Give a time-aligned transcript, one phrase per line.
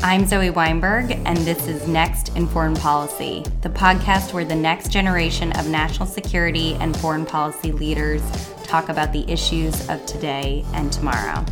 [0.00, 4.92] I'm Zoe Weinberg, and this is Next in Foreign Policy, the podcast where the next
[4.92, 8.22] generation of national security and foreign policy leaders
[8.62, 11.44] talk about the issues of today and tomorrow.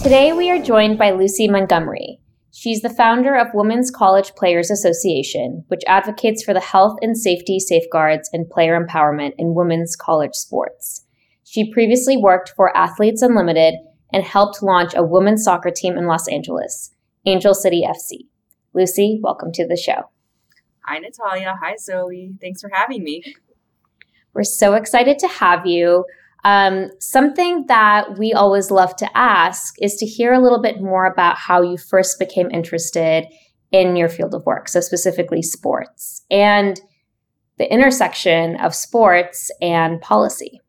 [0.00, 2.20] Today, we are joined by Lucy Montgomery.
[2.52, 7.58] She's the founder of Women's College Players Association, which advocates for the health and safety
[7.58, 11.04] safeguards and player empowerment in women's college sports.
[11.42, 13.74] She previously worked for Athletes Unlimited
[14.12, 16.92] and helped launch a women's soccer team in Los Angeles,
[17.26, 18.26] Angel City FC.
[18.72, 20.10] Lucy, welcome to the show.
[20.86, 21.54] Hi, Natalya.
[21.62, 22.32] Hi, Zoe.
[22.40, 23.22] Thanks for having me.
[24.32, 26.04] We're so excited to have you.
[26.44, 31.04] Um, something that we always love to ask is to hear a little bit more
[31.04, 33.26] about how you first became interested
[33.72, 36.80] in your field of work, so specifically sports, and
[37.58, 40.60] the intersection of sports and policy.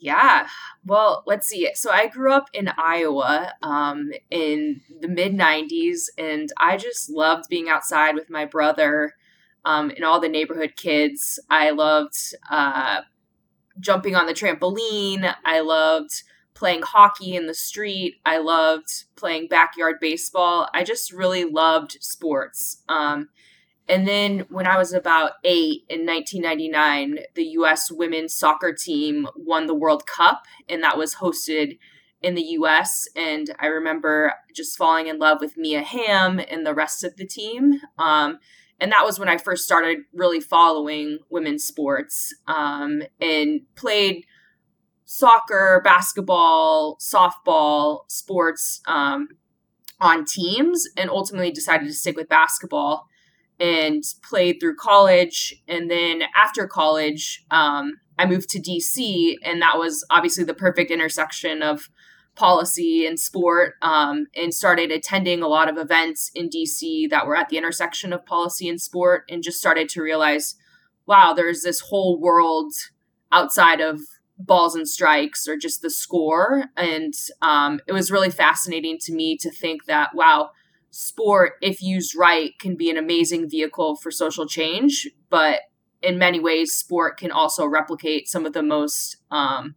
[0.00, 0.48] Yeah.
[0.86, 1.70] Well, let's see.
[1.74, 7.50] So I grew up in Iowa um, in the mid 90s, and I just loved
[7.50, 9.14] being outside with my brother
[9.66, 11.38] um, and all the neighborhood kids.
[11.50, 12.16] I loved
[12.50, 13.02] uh,
[13.78, 15.34] jumping on the trampoline.
[15.44, 16.22] I loved
[16.54, 18.16] playing hockey in the street.
[18.24, 20.68] I loved playing backyard baseball.
[20.74, 22.82] I just really loved sports.
[22.88, 23.28] Um,
[23.90, 29.66] and then when I was about eight in 1999, the US women's soccer team won
[29.66, 31.76] the World Cup, and that was hosted
[32.22, 33.08] in the US.
[33.16, 37.26] And I remember just falling in love with Mia Hamm and the rest of the
[37.26, 37.80] team.
[37.98, 38.38] Um,
[38.78, 44.24] and that was when I first started really following women's sports um, and played
[45.04, 49.30] soccer, basketball, softball, sports um,
[50.00, 53.08] on teams, and ultimately decided to stick with basketball
[53.60, 55.54] and played through college.
[55.68, 60.90] And then after college, um, I moved to DC, and that was obviously the perfect
[60.90, 61.90] intersection of
[62.36, 67.36] policy and sport, um, and started attending a lot of events in DC that were
[67.36, 70.56] at the intersection of policy and sport, and just started to realize,
[71.06, 72.72] wow, there's this whole world
[73.32, 74.00] outside of
[74.38, 76.64] balls and strikes or just the score.
[76.76, 80.50] And um, it was really fascinating to me to think that, wow,
[80.90, 85.08] sport, if used right, can be an amazing vehicle for social change.
[85.28, 85.60] But
[86.02, 89.74] in many ways, sport can also replicate some of the most um,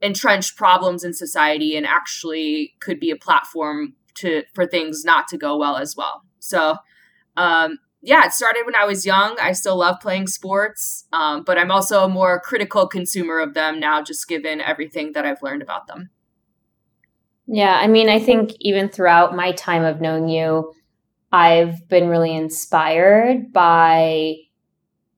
[0.00, 5.38] entrenched problems in society and actually could be a platform to for things not to
[5.38, 6.22] go well as well.
[6.38, 6.76] So,
[7.36, 9.36] um, yeah, it started when I was young.
[9.40, 13.80] I still love playing sports, um, but I'm also a more critical consumer of them
[13.80, 16.10] now, just given everything that I've learned about them.
[17.46, 20.72] Yeah, I mean, I think even throughout my time of knowing you,
[21.32, 24.36] I've been really inspired by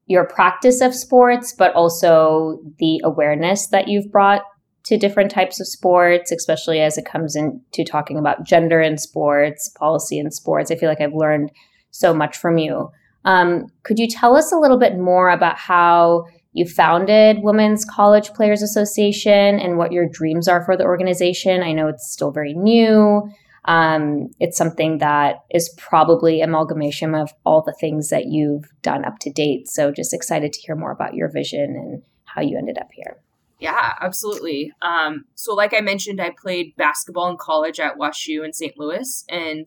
[0.07, 4.43] your practice of sports, but also the awareness that you've brought
[4.85, 9.69] to different types of sports, especially as it comes into talking about gender in sports,
[9.79, 10.71] policy in sports.
[10.71, 11.53] I feel like I've learned
[11.91, 12.91] so much from you.
[13.25, 16.25] Um, could you tell us a little bit more about how
[16.59, 21.63] you founded Women's College Players Association and what your dreams are for the organization.
[21.63, 23.31] I know it's still very new.
[23.65, 29.19] Um, it's something that is probably amalgamation of all the things that you've done up
[29.21, 29.69] to date.
[29.69, 33.19] So just excited to hear more about your vision and how you ended up here.
[33.61, 34.73] Yeah, absolutely.
[34.83, 38.79] Um, so, like I mentioned, I played basketball in college at WashU in St.
[38.79, 39.67] Louis, and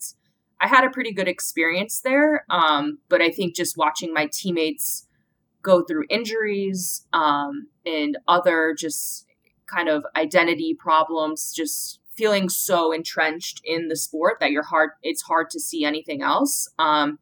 [0.62, 2.45] I had a pretty good experience there.
[2.50, 5.07] Um, but I think just watching my teammates
[5.62, 9.25] go through injuries um, and other just
[9.68, 15.24] kind of identity problems, just feeling so entrenched in the sport that you're hard it's
[15.24, 16.69] hard to see anything else.
[16.78, 17.19] Um,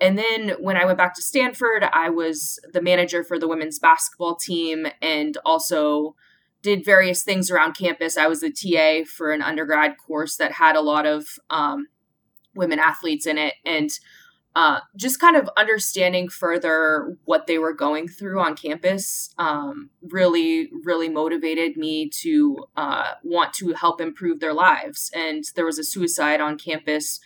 [0.00, 3.78] and then when I went back to Stanford, I was the manager for the women's
[3.78, 6.14] basketball team and also
[6.62, 8.16] did various things around campus.
[8.16, 11.88] I was the TA for an undergrad course that had a lot of um,
[12.54, 13.54] women athletes in it.
[13.64, 13.90] And
[14.56, 20.70] uh, just kind of understanding further what they were going through on campus um, really,
[20.84, 25.10] really motivated me to uh, want to help improve their lives.
[25.14, 27.20] And there was a suicide on campus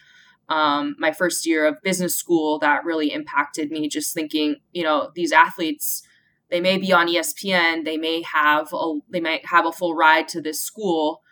[0.49, 5.11] um, my first year of business school that really impacted me, just thinking, you know,
[5.15, 6.03] these athletes.
[6.51, 7.85] They may be on ESPN.
[7.85, 11.23] They may have a they might have a full ride to this school,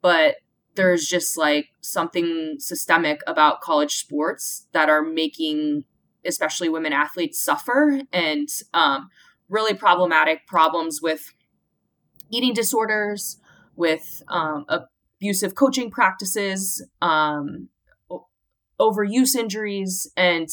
[0.00, 0.36] but
[0.80, 5.84] there's just like something systemic about college sports that are making
[6.24, 9.10] especially women athletes suffer and um,
[9.50, 11.34] really problematic problems with
[12.30, 13.36] eating disorders
[13.76, 14.64] with um,
[15.20, 17.68] abusive coaching practices um,
[18.80, 20.48] overuse injuries and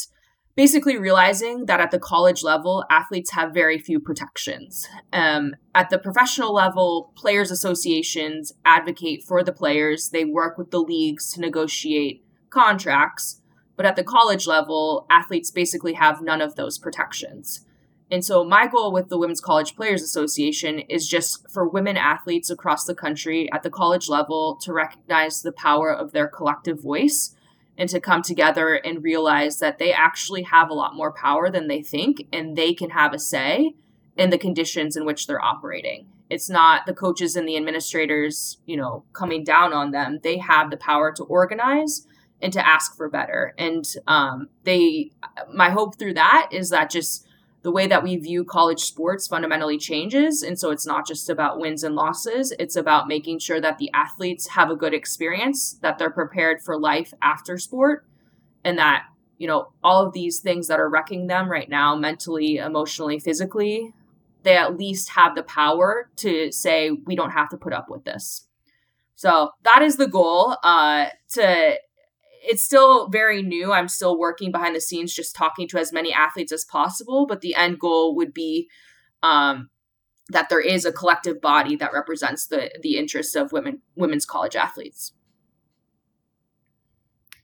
[0.58, 4.88] basically realizing that at the college level, athletes have very few protections.
[5.14, 10.82] Um, at the professional level, players' associations advocate for the players, they work with the
[10.82, 13.40] leagues to negotiate contracts.
[13.76, 17.64] But at the college level, athletes basically have none of those protections.
[18.10, 22.50] And so, my goal with the Women's College Players Association is just for women athletes
[22.50, 27.36] across the country at the college level to recognize the power of their collective voice
[27.78, 31.68] and to come together and realize that they actually have a lot more power than
[31.68, 33.76] they think and they can have a say
[34.18, 36.08] in the conditions in which they're operating.
[36.30, 40.20] It's not the coaches and the administrators, you know, coming down on them.
[40.24, 42.06] They have the power to organize
[42.42, 43.54] and to ask for better.
[43.58, 45.12] And um, they,
[45.54, 47.27] my hope through that is that just
[47.64, 50.44] the way that we view college sports fundamentally changes.
[50.44, 53.92] And so it's not just about wins and losses, it's about making sure that the
[53.94, 58.06] athletes have a good experience, that they're prepared for life after sport,
[58.64, 59.06] and that,
[59.38, 63.94] you know, all of these things that are wrecking them right now, mentally, emotionally, physically,
[64.44, 68.06] they at least have the power to say, we don't have to put up with
[68.06, 68.48] this.
[69.16, 71.76] So that is the goal uh, to
[72.44, 73.72] it's still very new.
[73.72, 77.26] I'm still working behind the scenes, just talking to as many athletes as possible.
[77.28, 78.70] But the end goal would be
[79.24, 79.70] um,
[80.30, 84.56] that there is a collective body that represents the the interests of women women's college
[84.56, 85.14] athletes.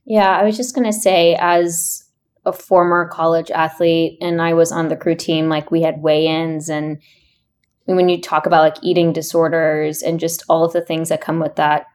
[0.05, 2.03] Yeah, I was just gonna say, as
[2.45, 6.69] a former college athlete, and I was on the crew team, like we had weigh-ins
[6.69, 7.01] and
[7.85, 11.39] when you talk about like eating disorders and just all of the things that come
[11.39, 11.85] with that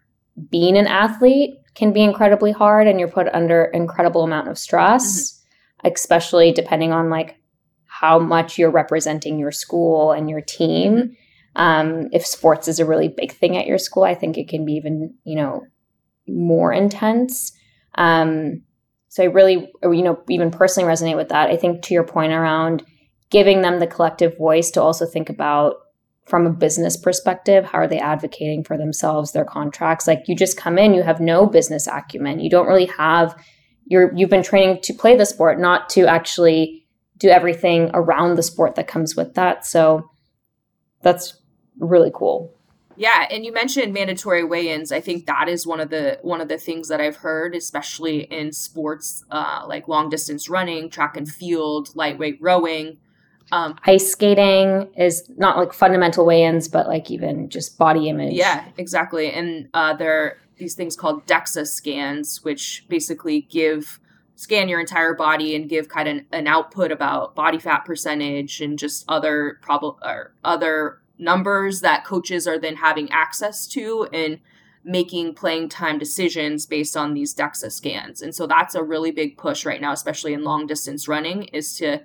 [0.50, 5.32] being an athlete can be incredibly hard and you're put under incredible amount of stress
[5.32, 5.88] mm-hmm.
[5.88, 7.36] especially depending on like
[7.86, 11.62] how much you're representing your school and your team mm-hmm.
[11.62, 14.64] um, if sports is a really big thing at your school i think it can
[14.64, 15.64] be even you know
[16.26, 17.52] more intense
[17.94, 18.60] um,
[19.08, 22.32] so i really you know even personally resonate with that i think to your point
[22.32, 22.84] around
[23.30, 25.76] giving them the collective voice to also think about
[26.28, 30.06] from a business perspective how are they advocating for themselves their contracts?
[30.06, 32.40] Like you just come in you have no business acumen.
[32.40, 33.36] You don't really have
[33.86, 36.84] you're you've been training to play the sport not to actually
[37.16, 39.66] do everything around the sport that comes with that.
[39.66, 40.10] So
[41.02, 41.34] that's
[41.78, 42.54] really cool.
[42.96, 44.92] Yeah and you mentioned mandatory weigh-ins.
[44.92, 48.20] I think that is one of the one of the things that i've heard especially
[48.24, 52.98] in sports uh, like long distance running track and field lightweight rowing
[53.50, 58.34] um, Ice skating is not like fundamental weigh-ins, but like even just body image.
[58.34, 59.30] Yeah, exactly.
[59.32, 64.00] And uh, there are these things called DEXA scans, which basically give
[64.34, 68.78] scan your entire body and give kind of an output about body fat percentage and
[68.78, 74.38] just other problem or other numbers that coaches are then having access to and
[74.84, 78.22] making playing time decisions based on these DEXA scans.
[78.22, 81.76] And so that's a really big push right now, especially in long distance running, is
[81.78, 82.02] to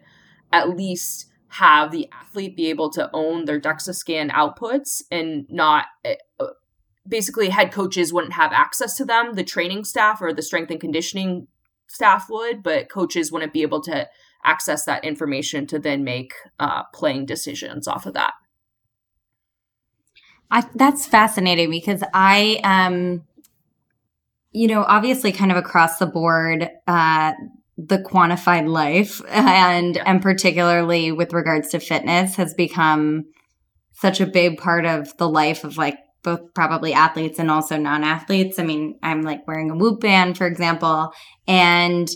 [0.52, 5.86] at least have the athlete be able to own their DEXA scan outputs and not
[6.04, 6.48] eh, uh,
[7.08, 9.36] basically head coaches wouldn't have access to them.
[9.36, 11.48] The training staff or the strength and conditioning
[11.88, 14.10] staff would, but coaches wouldn't be able to
[14.44, 18.34] access that information to then make uh, playing decisions off of that.
[20.50, 23.24] I, that's fascinating because I, um,
[24.52, 27.34] you know, obviously, kind of across the board, uh,
[27.78, 33.26] the quantified life and and particularly with regards to fitness has become
[33.94, 38.58] such a big part of the life of like both probably athletes and also non-athletes.
[38.58, 41.12] I mean, I'm like wearing a whoop band for example
[41.48, 42.10] and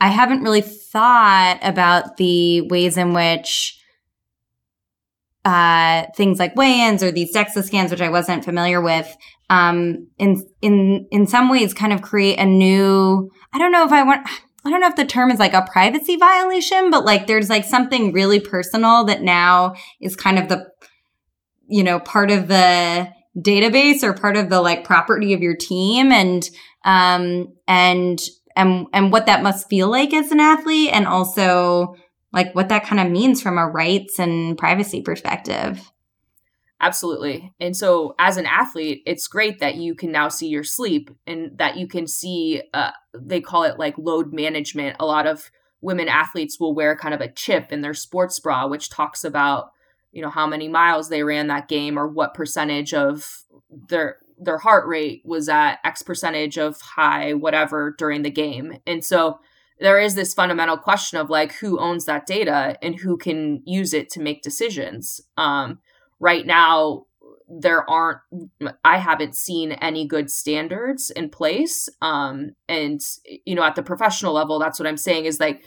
[0.00, 3.78] I haven't really thought about the ways in which
[5.44, 9.16] uh, things like weigh-ins or these DEXA scans, which I wasn't familiar with,
[9.50, 13.30] um, in in in some ways, kind of create a new.
[13.52, 14.28] I don't know if I want.
[14.68, 17.64] I don't know if the term is like a privacy violation, but like there's like
[17.64, 20.66] something really personal that now is kind of the,
[21.68, 23.08] you know, part of the
[23.38, 26.12] database or part of the like property of your team.
[26.12, 26.48] And,
[26.84, 28.20] um, and,
[28.56, 31.94] and and what that must feel like as an athlete and also
[32.32, 35.90] like what that kind of means from a rights and privacy perspective.
[36.80, 37.52] Absolutely.
[37.58, 41.58] And so, as an athlete, it's great that you can now see your sleep and
[41.58, 44.96] that you can see, uh, they call it like load management.
[45.00, 48.66] A lot of women athletes will wear kind of a chip in their sports bra,
[48.66, 49.72] which talks about,
[50.12, 53.44] you know, how many miles they ran that game or what percentage of
[53.88, 58.78] their their heart rate was at X percentage of high, whatever during the game.
[58.86, 59.40] And so
[59.80, 63.92] there is this fundamental question of like who owns that data and who can use
[63.92, 65.20] it to make decisions.
[65.36, 65.80] Um,
[66.20, 67.04] right now
[67.48, 68.18] there aren't
[68.84, 71.88] i haven't seen any good standards in place.
[72.02, 73.00] Um and
[73.46, 75.64] you know at the professional level that's what i'm saying is like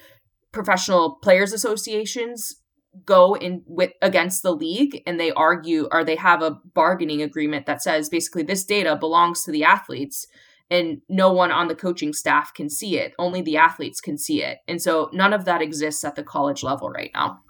[0.52, 2.62] professional players associations
[3.06, 7.66] go in with against the league and they argue or they have a bargaining agreement
[7.66, 10.28] that says basically this data belongs to the athletes
[10.70, 13.14] and no one on the coaching staff can see it.
[13.20, 14.60] Only the athletes can see it.
[14.70, 17.42] And so none of that exists at the college level right now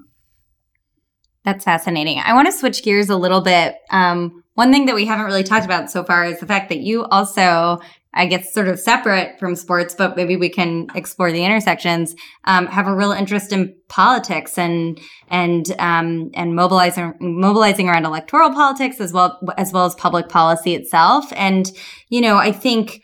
[1.43, 2.19] that's fascinating.
[2.19, 3.75] I want to switch gears a little bit.
[3.89, 6.79] Um, one thing that we haven't really talked about so far is the fact that
[6.79, 7.79] you also,
[8.13, 12.15] I guess, sort of separate from sports, but maybe we can explore the intersections.
[12.43, 18.51] Um, have a real interest in politics and and um, and mobilizing mobilizing around electoral
[18.51, 21.31] politics as well as well as public policy itself.
[21.35, 21.71] And
[22.09, 23.01] you know, I think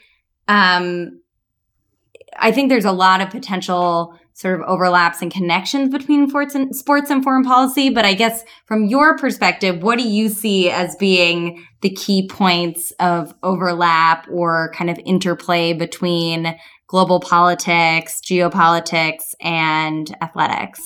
[0.48, 1.22] um,
[2.38, 6.76] I think there's a lot of potential sort of overlaps and connections between sports and
[6.76, 7.90] sports and foreign policy.
[7.90, 12.92] But I guess from your perspective, what do you see as being the key points
[13.00, 20.82] of overlap or kind of interplay between global politics, geopolitics, and athletics?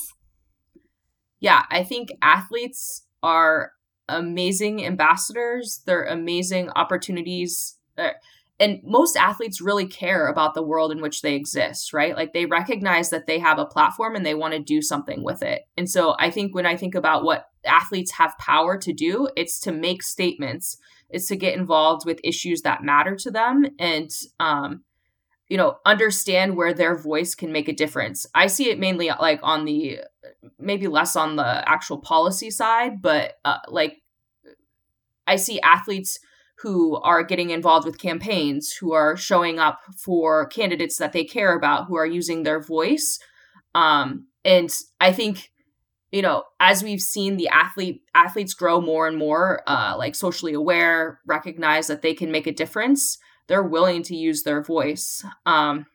[1.38, 3.72] Yeah, I think athletes are
[4.08, 5.82] amazing ambassadors.
[5.84, 7.76] They're amazing opportunities.
[7.98, 8.12] Uh,
[8.62, 12.16] and most athletes really care about the world in which they exist right?
[12.16, 15.42] Like they recognize that they have a platform and they want to do something with
[15.42, 15.62] it.
[15.76, 19.60] And so i think when i think about what athletes have power to do it's
[19.60, 20.78] to make statements.
[21.10, 24.82] It's to get involved with issues that matter to them and um,
[25.48, 28.26] you know understand where their voice can make a difference.
[28.34, 30.00] I see it mainly like on the
[30.58, 34.02] maybe less on the actual policy side but uh, like
[35.26, 36.18] i see athletes
[36.62, 41.56] who are getting involved with campaigns, who are showing up for candidates that they care
[41.56, 43.18] about, who are using their voice.
[43.74, 45.50] Um, and I think,
[46.12, 50.52] you know, as we've seen the athlete athletes grow more and more, uh, like socially
[50.52, 55.24] aware, recognize that they can make a difference, they're willing to use their voice.
[55.44, 55.86] Um,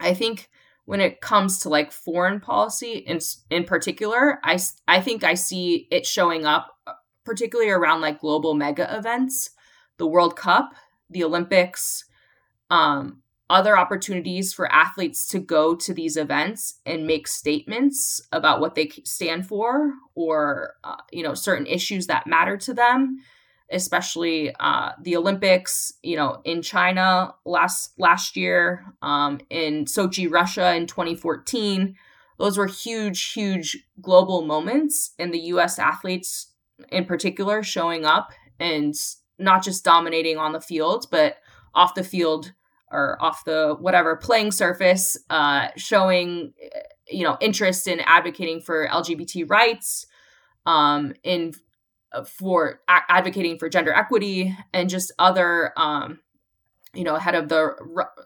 [0.00, 0.48] I think
[0.86, 3.18] when it comes to like foreign policy in
[3.50, 6.92] in particular, I I think I see it showing up uh,
[7.24, 9.50] particularly around like global mega events
[9.98, 10.72] the World Cup,
[11.10, 12.04] the Olympics,
[12.70, 18.74] um, other opportunities for athletes to go to these events and make statements about what
[18.74, 23.18] they stand for or uh, you know certain issues that matter to them
[23.70, 30.74] especially uh, the olympics you know in china last last year um, in sochi russia
[30.74, 31.96] in 2014
[32.38, 36.52] those were huge huge global moments and the us athletes
[36.90, 38.94] in particular showing up and
[39.38, 41.36] not just dominating on the field, but
[41.74, 42.52] off the field
[42.90, 46.52] or off the whatever playing surface, uh, showing
[47.08, 50.06] you know interest in advocating for LGBT rights,
[50.66, 51.52] um, in
[52.12, 56.20] uh, for a- advocating for gender equity, and just other um,
[56.94, 57.74] you know ahead of the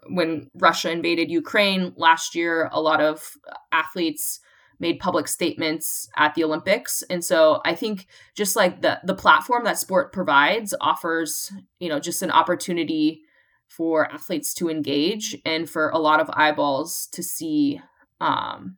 [0.09, 3.37] when Russia invaded Ukraine last year, a lot of
[3.73, 4.41] athletes
[4.83, 7.03] made public statements at the Olympics.
[7.09, 12.01] And so I think just like the the platform that sport provides offers, you know,
[12.01, 13.23] just an opportunity
[13.69, 17.81] for athletes to engage and for a lot of eyeballs to see
[18.21, 18.77] um,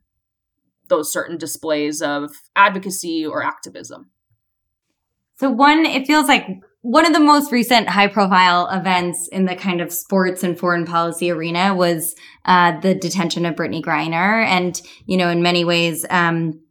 [0.87, 4.11] those certain displays of advocacy or activism.
[5.37, 6.47] So one, it feels like
[6.85, 10.85] one of the most recent high profile events in the kind of sports and foreign
[10.85, 12.13] policy arena was
[12.45, 14.45] uh, the detention of Brittney Griner.
[14.45, 16.61] And, you know, in many ways, um,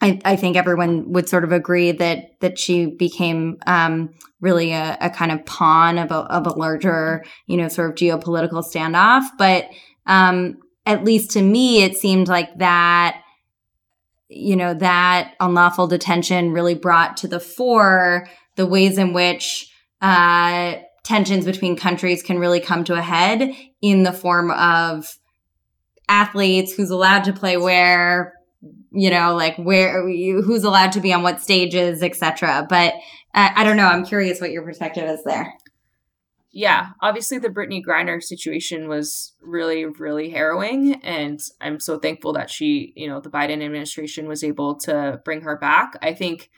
[0.00, 4.96] I, I, think everyone would sort of agree that that she became um, really a,
[5.00, 9.24] a, kind of pawn of a, of a larger, you know, sort of geopolitical standoff.
[9.36, 9.68] But
[10.06, 13.20] um, at least to me, it seemed like that,
[14.28, 20.74] you know, that unlawful detention really brought to the fore the ways in which uh,
[21.04, 25.06] tensions between countries can really come to a head in the form of
[26.08, 28.32] athletes who's allowed to play where
[28.92, 32.94] you know like where who's allowed to be on what stages etc but
[33.34, 35.52] uh, i don't know i'm curious what your perspective is there
[36.58, 40.94] yeah, obviously the brittney Griner situation was really, really harrowing.
[41.04, 45.42] And I'm so thankful that she, you know, the Biden administration was able to bring
[45.42, 45.98] her back.
[46.00, 46.48] I think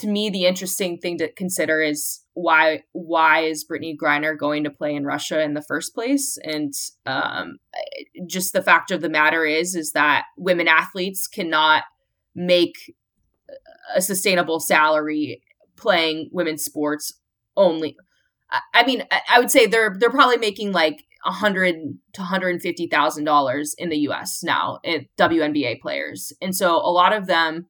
[0.00, 4.70] to me, the interesting thing to consider is why why is Brittney Griner going to
[4.70, 6.38] play in Russia in the first place?
[6.42, 6.72] And
[7.06, 7.58] um,
[8.26, 11.84] just the fact of the matter is, is that women athletes cannot
[12.34, 12.94] make
[13.94, 15.42] a sustainable salary
[15.76, 17.12] playing women's sports
[17.56, 17.96] only
[18.74, 21.76] I mean, I would say they're they're probably making like a hundred
[22.14, 24.42] to hundred and fifty thousand dollars in the U.S.
[24.42, 27.66] now, in WNBA players, and so a lot of them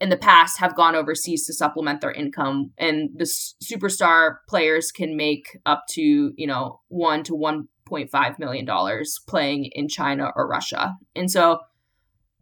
[0.00, 5.16] in the past have gone overseas to supplement their income, and the superstar players can
[5.16, 10.30] make up to you know one to one point five million dollars playing in China
[10.34, 11.60] or Russia, and so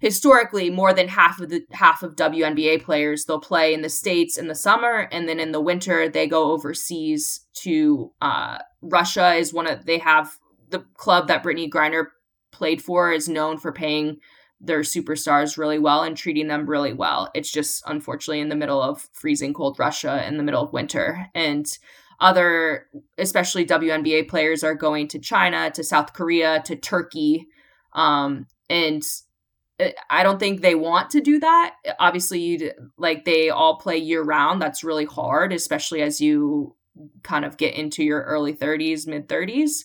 [0.00, 4.36] historically more than half of the half of WNBA players they'll play in the states
[4.36, 9.52] in the summer and then in the winter they go overseas to uh, Russia is
[9.52, 10.36] one of they have
[10.70, 12.06] the club that Brittney Griner
[12.52, 14.18] played for is known for paying
[14.60, 17.30] their superstars really well and treating them really well.
[17.34, 21.26] It's just unfortunately in the middle of freezing cold Russia in the middle of winter
[21.34, 21.66] and
[22.20, 22.86] other
[23.16, 27.46] especially WNBA players are going to China, to South Korea, to Turkey
[27.92, 29.02] um, and
[30.10, 31.74] I don't think they want to do that.
[31.98, 34.60] Obviously, you like they all play year round.
[34.60, 36.74] That's really hard, especially as you
[37.22, 39.84] kind of get into your early 30s, mid 30s.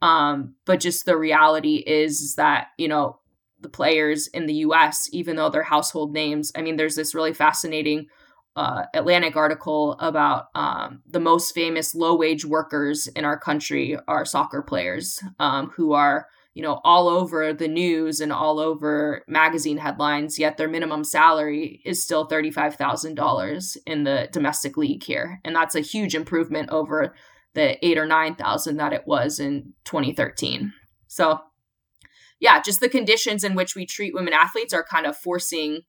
[0.00, 3.18] Um, but just the reality is, is that, you know,
[3.62, 7.32] the players in the US, even though they're household names, I mean, there's this really
[7.32, 8.06] fascinating
[8.54, 14.24] uh, Atlantic article about um, the most famous low wage workers in our country are
[14.24, 19.78] soccer players um, who are you know, all over the news and all over magazine
[19.78, 25.40] headlines, yet their minimum salary is still $35,000 in the domestic league here.
[25.44, 27.14] And that's a huge improvement over
[27.54, 30.72] the eight or 9,000 that it was in 2013.
[31.08, 31.40] So,
[32.42, 35.82] yeah, just the conditions in which we treat women athletes are kind of forcing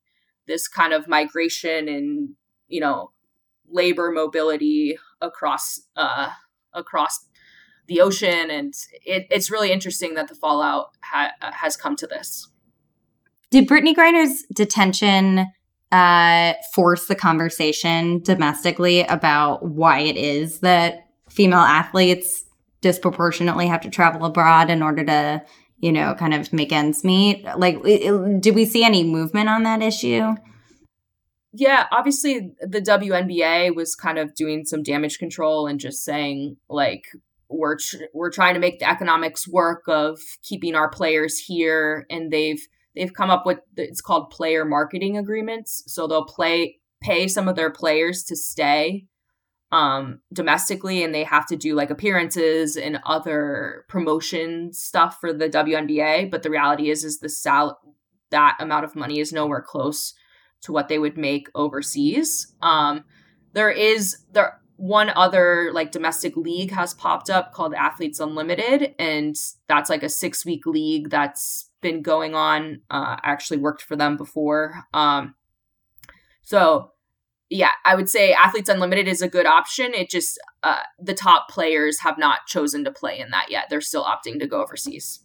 [0.45, 2.35] this kind of migration and,
[2.67, 3.09] you know,
[3.67, 6.29] labor mobility across uh,
[6.71, 7.25] across
[7.87, 12.47] the ocean, and it, it's really interesting that the fallout ha- has come to this.
[13.49, 15.47] Did Brittney Griner's detention
[15.91, 22.45] uh, force the conversation domestically about why it is that female athletes
[22.81, 25.41] disproportionately have to travel abroad in order to,
[25.83, 27.43] you know, kind of make ends meet?
[27.57, 30.35] Like, did we see any movement on that issue?
[31.55, 37.03] yeah, obviously the WNBA was kind of doing some damage control and just saying like
[37.47, 42.31] we're tr- we're trying to make the economics work of keeping our players here and
[42.31, 42.61] they've
[42.95, 47.55] they've come up with it's called player marketing agreements so they'll play pay some of
[47.55, 49.05] their players to stay
[49.73, 55.49] um, domestically and they have to do like appearances and other promotion stuff for the
[55.49, 57.79] WNBA but the reality is is the sal
[58.29, 60.13] that amount of money is nowhere close
[60.61, 63.03] to what they would make overseas um,
[63.53, 69.35] there is there one other like domestic league has popped up called Athletes Unlimited, and
[69.67, 72.81] that's like a six week league that's been going on.
[72.89, 74.83] Uh, I actually worked for them before.
[74.93, 75.35] Um,
[76.41, 76.92] so
[77.53, 79.93] yeah, I would say Athletes Unlimited is a good option.
[79.93, 83.65] It just uh, the top players have not chosen to play in that yet.
[83.69, 85.19] They're still opting to go overseas.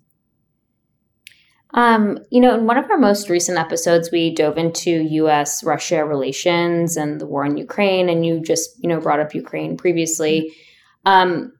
[1.73, 5.64] Um, you know, in one of our most recent episodes, we dove into U.S.
[5.64, 9.79] Russia relations and the war in Ukraine, and you just, you know, brought up Ukraine
[9.79, 10.53] previously.
[11.07, 11.53] Um,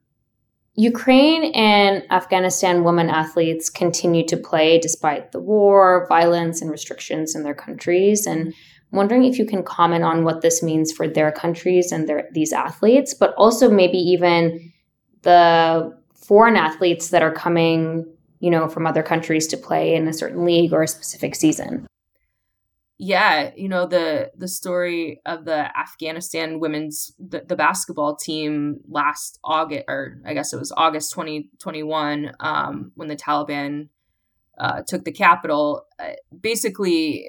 [0.75, 7.43] Ukraine and Afghanistan women athletes continue to play despite the war, violence, and restrictions in
[7.43, 8.27] their countries.
[8.27, 8.55] And
[8.91, 12.53] Wondering if you can comment on what this means for their countries and their these
[12.53, 14.73] athletes, but also maybe even
[15.23, 18.07] the foreign athletes that are coming
[18.41, 21.87] you know, from other countries to play in a certain league or a specific season.
[23.01, 29.39] Yeah, you know the the story of the Afghanistan women's the, the basketball team last
[29.45, 33.89] August or I guess it was August 2021 um, when the Taliban
[34.59, 35.87] uh, took the capital.
[36.01, 37.29] Uh, basically,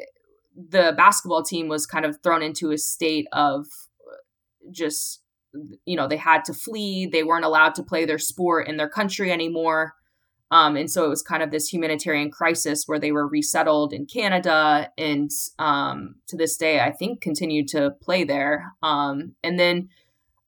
[0.67, 3.67] the basketball team was kind of thrown into a state of
[4.71, 5.21] just
[5.85, 7.05] you know they had to flee.
[7.05, 9.93] They weren't allowed to play their sport in their country anymore.
[10.51, 14.07] Um, and so it was kind of this humanitarian crisis where they were resettled in
[14.07, 18.73] Canada and um, to this day, I think, continue to play there.
[18.81, 19.89] Um, and then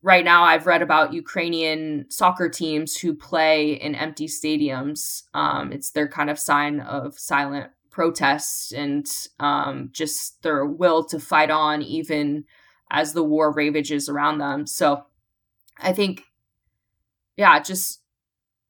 [0.02, 5.24] right now, I've read about Ukrainian soccer teams who play in empty stadiums.
[5.36, 9.08] Um, it's their kind of sign of silent protest and
[9.40, 12.46] um, just their will to fight on, even
[12.90, 14.66] as the war ravages around them.
[14.66, 15.06] So
[15.78, 16.24] I think
[17.38, 18.02] yeah, just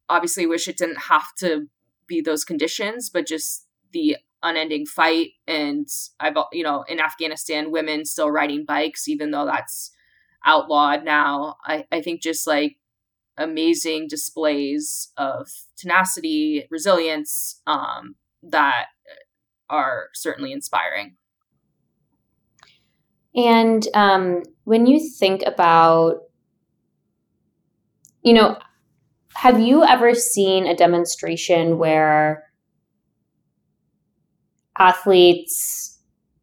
[0.08, 1.68] obviously wish it didn't have to
[2.08, 5.88] be those conditions, but just the unending fight and
[6.20, 9.92] I've you know in Afghanistan women still riding bikes even though that's
[10.46, 11.58] outlawed now.
[11.66, 12.78] I, I think just like
[13.38, 18.88] amazing displays of tenacity, resilience um, that
[19.70, 21.16] are certainly inspiring.
[23.36, 26.20] And um, when you think about,
[28.24, 28.58] you know,
[29.36, 32.44] have you ever seen a demonstration where
[34.78, 36.00] athletes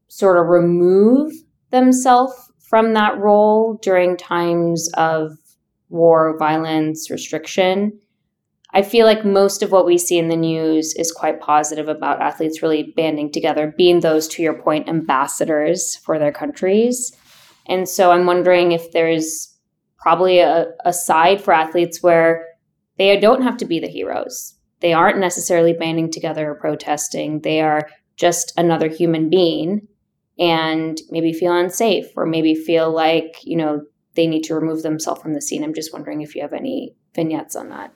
[0.08, 1.32] sort of remove
[1.70, 5.32] themselves from that role during times of
[5.90, 7.98] war, violence, restriction?
[8.74, 12.20] I feel like most of what we see in the news is quite positive about
[12.20, 17.12] athletes really banding together, being those, to your point, ambassadors for their countries.
[17.66, 19.57] And so I'm wondering if there's
[19.98, 22.46] probably a, a side for athletes where
[22.98, 24.54] they don't have to be the heroes.
[24.81, 27.40] They aren't necessarily banding together or protesting.
[27.40, 29.88] They are just another human being
[30.38, 33.83] and maybe feel unsafe or maybe feel like, you know,
[34.14, 35.64] they need to remove themselves from the scene.
[35.64, 37.92] I'm just wondering if you have any vignettes on that.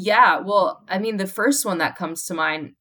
[0.00, 2.74] Yeah, well, I mean, the first one that comes to mind,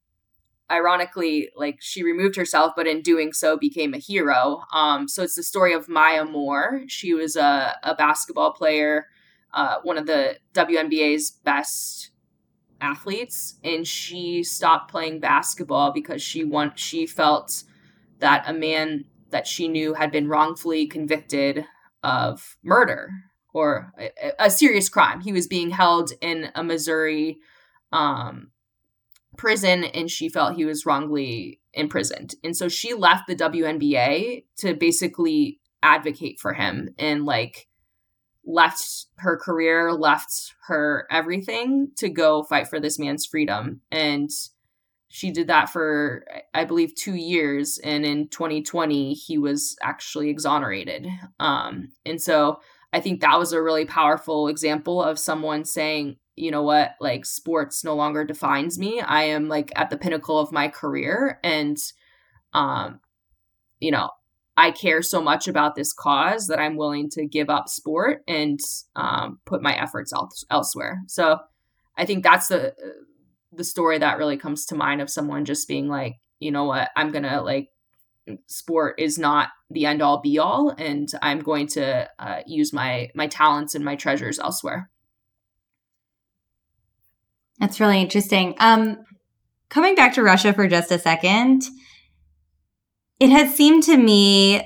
[0.69, 4.61] ironically, like she removed herself, but in doing so became a hero.
[4.71, 6.83] Um, so it's the story of Maya Moore.
[6.87, 9.07] She was a, a basketball player,
[9.51, 12.11] uh, one of the WNBA's best
[12.81, 17.63] athletes, and she stopped playing basketball because she want she felt
[18.19, 21.65] that a man that she knew had been wrongfully convicted
[22.03, 23.09] of murder
[23.57, 25.19] or a, a serious crime.
[25.21, 27.39] He was being held in a Missouri
[27.91, 28.51] um,
[29.35, 32.35] prison and she felt he was wrongly imprisoned.
[32.43, 37.67] And so she left the WNBA to basically advocate for him and like
[38.45, 43.81] left her career, left her everything to go fight for this man's freedom.
[43.91, 44.29] And
[45.09, 47.79] she did that for, I believe, two years.
[47.79, 51.07] And in 2020, he was actually exonerated.
[51.39, 52.59] Um, and so
[52.93, 57.25] I think that was a really powerful example of someone saying, you know what, like
[57.25, 59.01] sports no longer defines me.
[59.01, 61.77] I am like at the pinnacle of my career and
[62.53, 63.01] um
[63.79, 64.09] you know,
[64.55, 68.59] I care so much about this cause that I'm willing to give up sport and
[68.95, 71.03] um, put my efforts el- elsewhere.
[71.07, 71.37] So
[71.95, 72.73] I think that's the
[73.53, 76.89] the story that really comes to mind of someone just being like, you know what,
[76.95, 77.69] I'm gonna like
[78.47, 83.09] sport is not the end all be all and i'm going to uh, use my
[83.15, 84.89] my talents and my treasures elsewhere
[87.59, 88.97] that's really interesting um
[89.69, 91.63] coming back to russia for just a second
[93.19, 94.61] it has seemed to me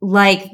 [0.00, 0.50] like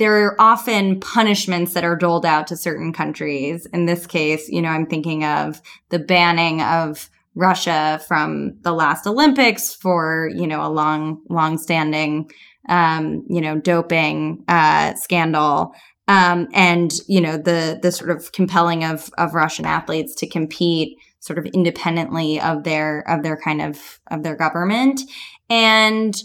[0.00, 3.66] there are often punishments that are doled out to certain countries.
[3.66, 9.06] In this case, you know, I'm thinking of the banning of Russia from the last
[9.06, 12.30] Olympics for, you know, a long, long standing,
[12.68, 15.72] um, you know, doping, uh, scandal.
[16.08, 20.98] Um, and, you know, the, the sort of compelling of, of Russian athletes to compete
[21.20, 25.00] sort of independently of their, of their kind of, of their government.
[25.48, 26.20] And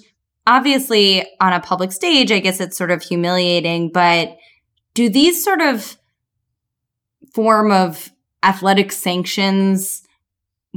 [0.48, 4.38] obviously on a public stage, I guess it's sort of humiliating, but
[4.94, 5.98] do these sort of
[7.34, 10.05] form of athletic sanctions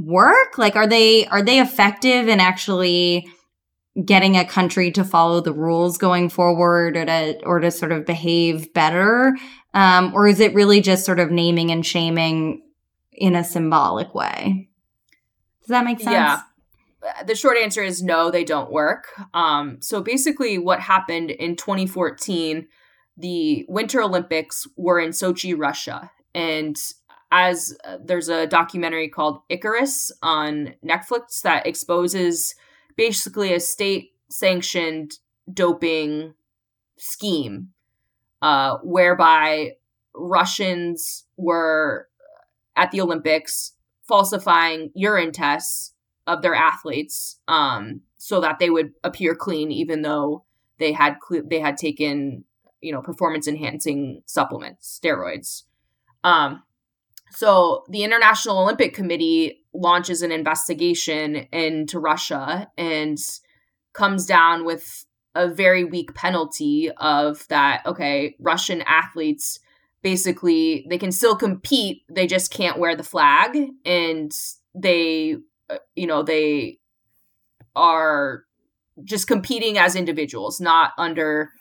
[0.05, 0.57] work?
[0.57, 3.27] Like, are they are they effective in actually
[4.05, 8.05] getting a country to follow the rules going forward, or to or to sort of
[8.05, 9.35] behave better,
[9.73, 12.61] um, or is it really just sort of naming and shaming
[13.13, 14.69] in a symbolic way?
[15.61, 16.13] Does that make sense?
[16.13, 16.41] Yeah.
[17.25, 19.07] The short answer is no, they don't work.
[19.33, 22.67] Um, so basically, what happened in 2014,
[23.15, 26.77] the Winter Olympics were in Sochi, Russia, and
[27.31, 32.55] as uh, there's a documentary called Icarus on Netflix that exposes
[32.95, 35.19] basically a state sanctioned
[35.51, 36.33] doping
[36.97, 37.69] scheme
[38.41, 39.71] uh, whereby
[40.15, 42.07] Russians were
[42.75, 43.73] at the Olympics
[44.07, 45.93] falsifying urine tests
[46.25, 50.43] of their athletes um, so that they would appear clean even though
[50.79, 52.43] they had cl- they had taken
[52.81, 55.63] you know performance enhancing supplements steroids.
[56.23, 56.63] Um,
[57.31, 63.17] so the International Olympic Committee launches an investigation into Russia and
[63.93, 69.59] comes down with a very weak penalty of that okay, Russian athletes
[70.01, 74.31] basically they can still compete, they just can't wear the flag and
[74.73, 75.35] they
[75.69, 76.79] uh, you know, they
[77.75, 78.43] are
[79.03, 81.51] just competing as individuals, not under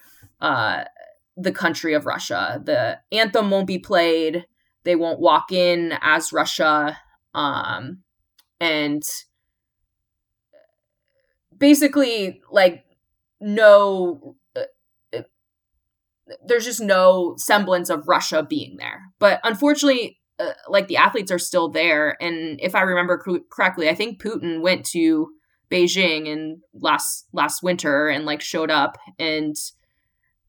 [0.41, 0.85] uh
[1.37, 2.61] the country of Russia.
[2.65, 4.45] The anthem won't be played.
[4.89, 6.99] They won't walk in as Russia.
[7.35, 8.05] Um,
[8.59, 9.03] and
[11.59, 12.87] basically, like,
[13.39, 14.63] no, uh,
[15.15, 15.23] uh,
[16.47, 19.03] there's just no semblance of Russia being there.
[19.19, 22.17] But unfortunately, uh, like the athletes are still there.
[22.19, 25.29] And if I remember correctly, I think Putin went to
[25.71, 29.55] Beijing in last last winter and like showed up and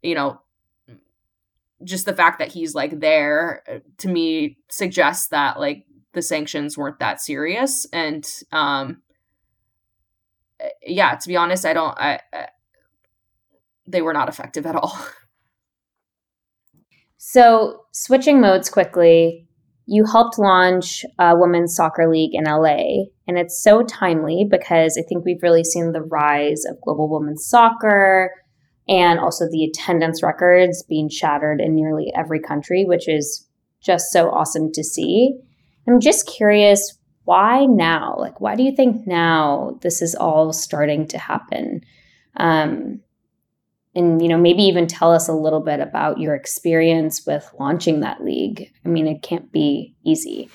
[0.02, 0.40] you know
[1.84, 6.78] just the fact that he's like there uh, to me suggests that like the sanctions
[6.78, 9.02] weren't that serious and um
[10.60, 12.48] eh, yeah to be honest i don't i, I
[13.88, 14.98] they were not effective at all
[17.18, 19.48] so switching modes quickly
[19.92, 23.06] you helped launch a women's soccer league in LA.
[23.28, 27.48] And it's so timely because I think we've really seen the rise of global women's
[27.48, 28.32] soccer
[28.90, 33.48] and also the attendance records being shattered in nearly every country, which is
[33.82, 35.40] just so awesome to see.
[35.88, 38.16] I'm just curious why now?
[38.18, 41.82] Like, why do you think now this is all starting to happen?
[42.38, 43.02] Um,
[43.96, 48.00] and you know maybe even tell us a little bit about your experience with launching
[48.00, 50.50] that league i mean it can't be easy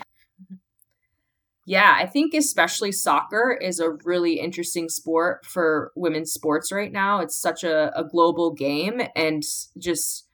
[1.66, 7.20] yeah i think especially soccer is a really interesting sport for women's sports right now.
[7.20, 9.42] It's such a, a global game and
[9.78, 10.26] just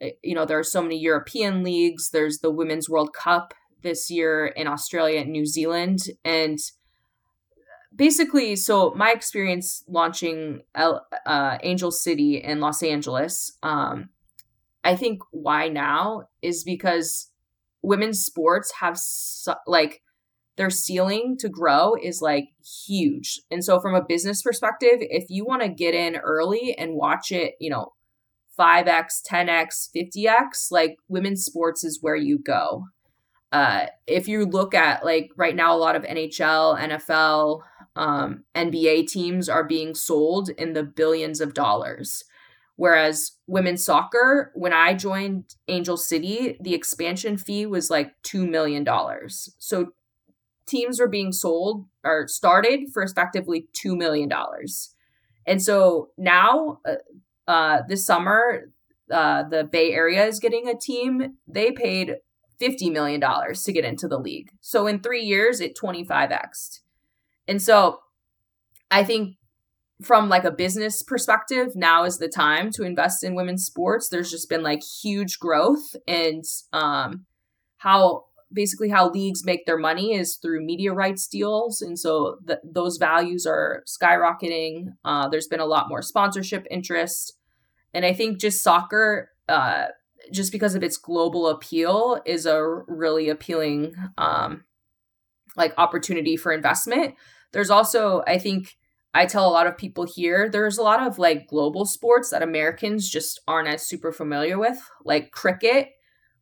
[0.00, 2.10] eh, you know there are so many european leagues.
[2.10, 6.00] There's the women's world cup this year in australia and new zealand.
[6.24, 6.58] And
[7.94, 14.08] basically, so my experience launching El, uh, Angel City in Los Angeles, um,
[14.82, 17.30] I think why now is because
[17.82, 20.02] women's sports have su- like
[20.56, 22.48] their ceiling to grow is like
[22.86, 23.40] huge.
[23.50, 27.32] And so from a business perspective, if you want to get in early and watch
[27.32, 27.92] it, you know,
[28.58, 32.84] 5x, 10x, 50x, like women's sports is where you go.
[33.50, 37.60] Uh, if you look at like right now, a lot of NHL, NFL,
[37.96, 42.24] um, NBA teams are being sold in the billions of dollars.
[42.76, 48.84] Whereas women's soccer, when I joined Angel City, the expansion fee was like $2 million.
[49.28, 49.92] So
[50.66, 54.30] teams were being sold or started for effectively $2 million.
[55.46, 58.70] And so now, uh, uh, this summer,
[59.12, 61.36] uh, the Bay Area is getting a team.
[61.46, 62.16] They paid
[62.60, 64.50] $50 million to get into the league.
[64.60, 66.80] So in three years, it 25x.
[67.46, 68.00] And so
[68.90, 69.36] I think
[70.02, 74.08] from like a business perspective, now is the time to invest in women's sports.
[74.08, 77.26] There's just been like huge growth and um
[77.78, 78.24] how
[78.54, 81.82] basically how leagues make their money is through media rights deals.
[81.82, 84.94] And so th- those values are skyrocketing.
[85.04, 87.36] Uh, there's been a lot more sponsorship interest.
[87.92, 89.86] And i think just soccer uh,
[90.32, 94.64] just because of its global appeal is a really appealing um,
[95.56, 97.14] like opportunity for investment.
[97.52, 98.76] There's also, I think,
[99.12, 102.42] I tell a lot of people here, there's a lot of like global sports that
[102.42, 105.90] Americans just aren't as super familiar with, like cricket,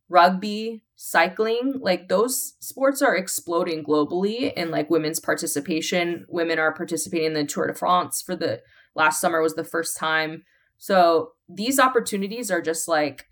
[0.09, 1.73] rugby, cycling.
[1.81, 6.25] Like those sports are exploding globally in like women's participation.
[6.29, 8.61] Women are participating in the Tour de France for the
[8.95, 10.43] last summer was the first time.
[10.77, 13.25] So these opportunities are just like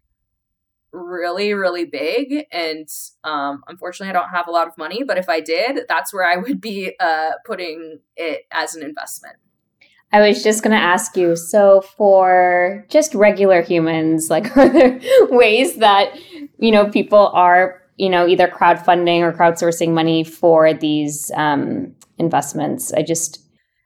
[0.92, 2.90] really really big and
[3.24, 6.30] um unfortunately i don't have a lot of money but if i did that's where
[6.30, 9.38] i would be uh putting it as an investment
[10.12, 15.00] i was just going to ask you so for just regular humans like are there
[15.30, 16.14] ways that
[16.62, 22.94] you know people are you know either crowdfunding or crowdsourcing money for these um investments
[22.94, 23.44] i just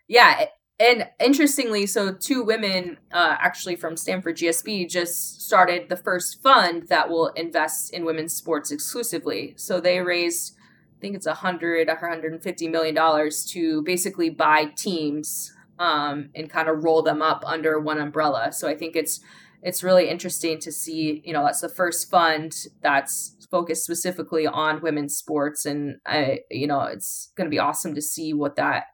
[0.07, 0.45] yeah
[0.79, 6.89] and interestingly, so two women uh, actually from Stanford GSB just started the first fund
[6.89, 9.53] that will invest in women's sports exclusively.
[9.55, 10.57] So they raised,
[10.97, 16.29] I think it's a hundred, hundred and fifty million dollars to basically buy teams um,
[16.35, 18.51] and kind of roll them up under one umbrella.
[18.51, 19.21] So I think it's
[19.65, 21.23] it's really interesting to see.
[21.25, 26.67] You know, that's the first fund that's focused specifically on women's sports, and I, you
[26.67, 28.86] know, it's going to be awesome to see what that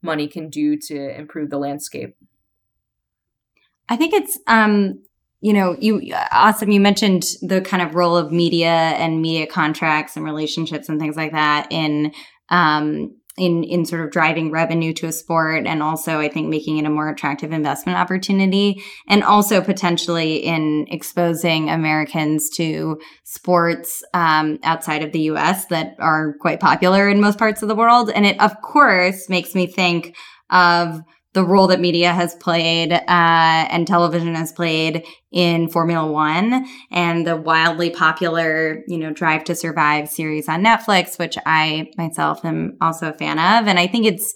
[0.00, 2.16] money can do to improve the landscape.
[3.88, 5.02] I think it's um
[5.42, 6.70] you know, you awesome.
[6.70, 11.16] You mentioned the kind of role of media and media contracts and relationships and things
[11.16, 12.14] like that in
[12.48, 16.78] um, in in sort of driving revenue to a sport and also I think making
[16.78, 24.58] it a more attractive investment opportunity and also potentially in exposing Americans to sports um,
[24.62, 28.10] outside of the US that are quite popular in most parts of the world.
[28.10, 30.16] And it of course makes me think
[30.50, 31.00] of
[31.32, 37.26] the role that media has played uh, and television has played in Formula One and
[37.26, 42.76] the wildly popular, you know, Drive to Survive series on Netflix, which I myself am
[42.80, 43.66] also a fan of.
[43.66, 44.32] And I think it's,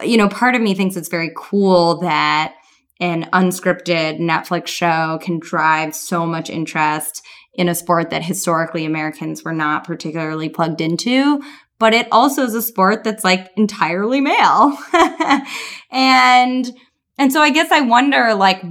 [0.00, 2.54] you know, part of me thinks it's very cool that
[3.00, 9.42] an unscripted Netflix show can drive so much interest in a sport that historically Americans
[9.42, 11.42] were not particularly plugged into,
[11.80, 14.78] but it also is a sport that's like entirely male.
[15.90, 16.70] and
[17.18, 18.62] and so I guess I wonder like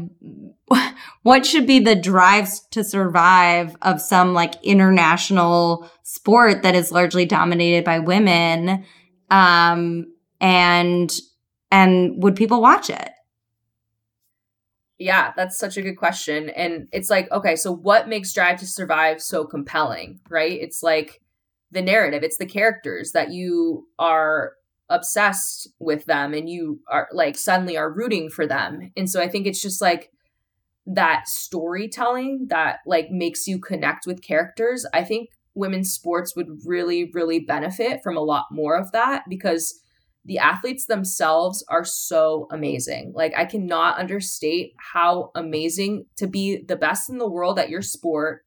[1.23, 7.25] what should be the drives to survive of some like international sport that is largely
[7.25, 8.83] dominated by women
[9.29, 10.05] um
[10.39, 11.19] and
[11.71, 13.09] and would people watch it?
[14.97, 16.49] Yeah, that's such a good question.
[16.49, 20.59] And it's like, okay, so what makes Drive to Survive so compelling, right?
[20.59, 21.21] It's like
[21.71, 24.53] the narrative, it's the characters that you are
[24.89, 28.91] obsessed with them and you are like suddenly are rooting for them.
[28.95, 30.11] And so I think it's just like
[30.87, 34.85] that storytelling that like makes you connect with characters.
[34.93, 39.79] I think women's sports would really really benefit from a lot more of that because
[40.23, 43.13] the athletes themselves are so amazing.
[43.15, 47.81] Like I cannot understate how amazing to be the best in the world at your
[47.81, 48.43] sport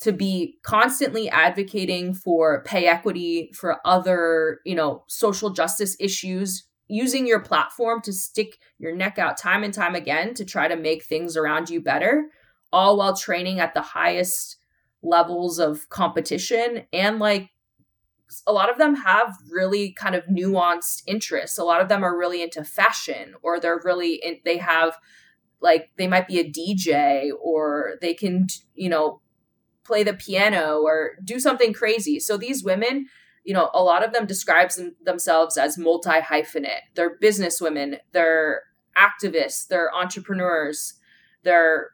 [0.00, 7.26] to be constantly advocating for pay equity for other you know social justice issues using
[7.26, 11.04] your platform to stick your neck out time and time again to try to make
[11.04, 12.26] things around you better
[12.72, 14.58] all while training at the highest
[15.02, 17.50] levels of competition and like
[18.46, 22.18] a lot of them have really kind of nuanced interests a lot of them are
[22.18, 24.96] really into fashion or they're really in, they have
[25.60, 29.22] like they might be a DJ or they can you know
[29.84, 32.20] play the piano or do something crazy.
[32.20, 33.06] So these women,
[33.44, 36.82] you know, a lot of them describes them, themselves as multi hyphenate.
[36.94, 38.62] They're businesswomen, they're
[38.96, 40.94] activists, they're entrepreneurs,
[41.42, 41.90] they're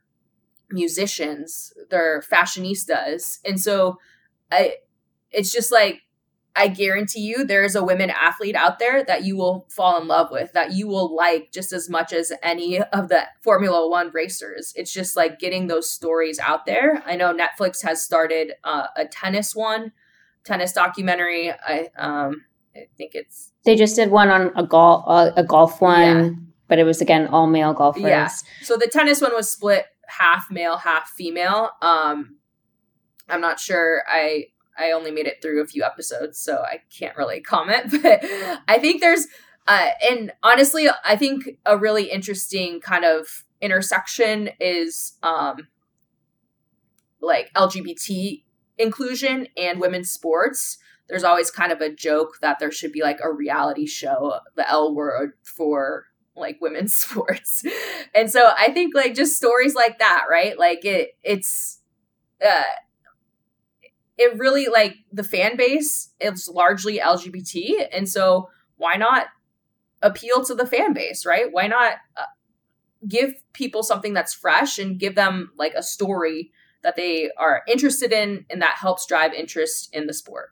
[0.70, 3.38] musicians, they're fashionistas.
[3.44, 3.98] And so
[4.50, 4.76] I
[5.30, 6.02] it's just like
[6.56, 10.08] I guarantee you there is a women athlete out there that you will fall in
[10.08, 14.11] love with, that you will like just as much as any of the Formula One
[14.12, 14.72] racers.
[14.74, 17.00] It's just like getting those stories out there.
[17.06, 19.92] I know Netflix has started uh, a tennis one,
[20.48, 21.52] tennis documentary.
[21.52, 25.80] I um, I think it's they just did one on a golf uh, a golf
[25.80, 26.30] one, yeah.
[26.66, 28.02] but it was again all male golfers.
[28.02, 28.28] Yeah.
[28.62, 31.70] So the tennis one was split half male, half female.
[31.82, 32.37] Um,
[33.28, 34.02] I'm not sure.
[34.08, 34.46] I
[34.78, 37.92] I only made it through a few episodes, so I can't really comment.
[38.02, 38.24] But
[38.66, 39.26] I think there's,
[39.66, 45.68] uh, and honestly, I think a really interesting kind of intersection is um,
[47.20, 48.44] like LGBT
[48.79, 50.79] inclusion and women's sports.
[51.09, 54.69] There's always kind of a joke that there should be like a reality show, the
[54.69, 57.64] L word for like women's sports.
[58.14, 60.59] And so I think like just stories like that, right?
[60.59, 61.81] Like it it's
[62.45, 62.62] uh
[64.17, 69.27] it really like the fan base is largely LGBT, and so why not
[70.03, 71.47] appeal to the fan base, right?
[71.51, 72.25] Why not uh,
[73.07, 76.51] give people something that's fresh and give them like a story
[76.83, 80.51] that they are interested in and that helps drive interest in the sport.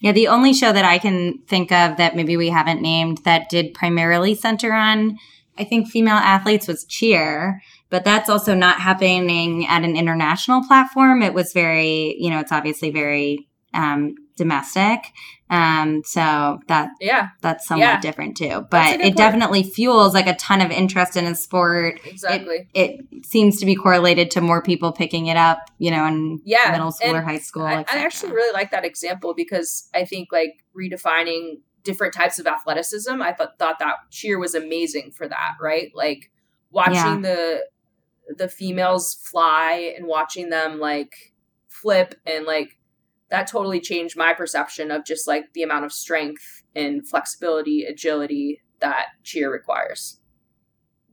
[0.00, 3.48] Yeah, the only show that I can think of that maybe we haven't named that
[3.48, 5.18] did primarily center on
[5.58, 11.22] I think female athletes was cheer, but that's also not happening at an international platform.
[11.22, 15.12] It was very, you know, it's obviously very um, domestic.
[15.50, 18.00] Um, so that yeah, that's somewhat yeah.
[18.00, 18.66] different too.
[18.70, 19.16] But it point.
[19.16, 22.00] definitely fuels like a ton of interest in a sport.
[22.04, 22.68] Exactly.
[22.74, 26.40] It, it, seems to be correlated to more people picking it up, you know, in
[26.44, 26.72] yeah.
[26.72, 27.64] middle school and or high school.
[27.64, 32.46] I, I actually really like that example because I think like redefining different types of
[32.46, 33.20] athleticism.
[33.20, 35.92] I thought thought that cheer was amazing for that, right?
[35.94, 36.30] Like
[36.70, 37.20] watching yeah.
[37.20, 37.66] the
[38.36, 41.34] the females fly and watching them like
[41.68, 42.78] flip and like
[43.32, 48.62] that totally changed my perception of just like the amount of strength and flexibility, agility
[48.80, 50.20] that cheer requires.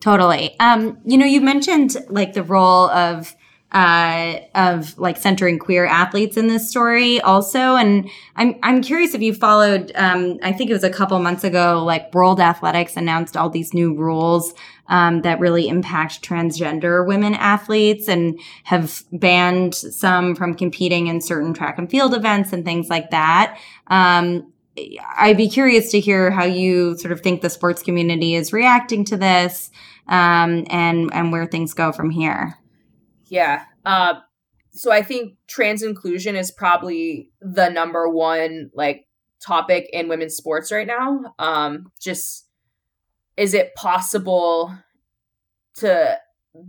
[0.01, 0.59] Totally.
[0.59, 3.35] Um, you know, you mentioned like the role of
[3.71, 7.75] uh, of like centering queer athletes in this story also.
[7.75, 11.43] And I'm, I'm curious if you followed, um, I think it was a couple months
[11.43, 14.53] ago, like World Athletics announced all these new rules,
[14.87, 21.53] um, that really impact transgender women athletes and have banned some from competing in certain
[21.53, 23.59] track and field events and things like that.
[23.87, 24.51] Um,
[25.17, 29.03] I'd be curious to hear how you sort of think the sports community is reacting
[29.05, 29.71] to this,
[30.07, 32.57] um, and and where things go from here.
[33.29, 33.65] Yeah.
[33.85, 34.15] Uh,
[34.71, 39.07] so I think trans inclusion is probably the number one like
[39.41, 41.33] topic in women's sports right now.
[41.39, 42.47] Um, just
[43.37, 44.75] is it possible
[45.75, 46.17] to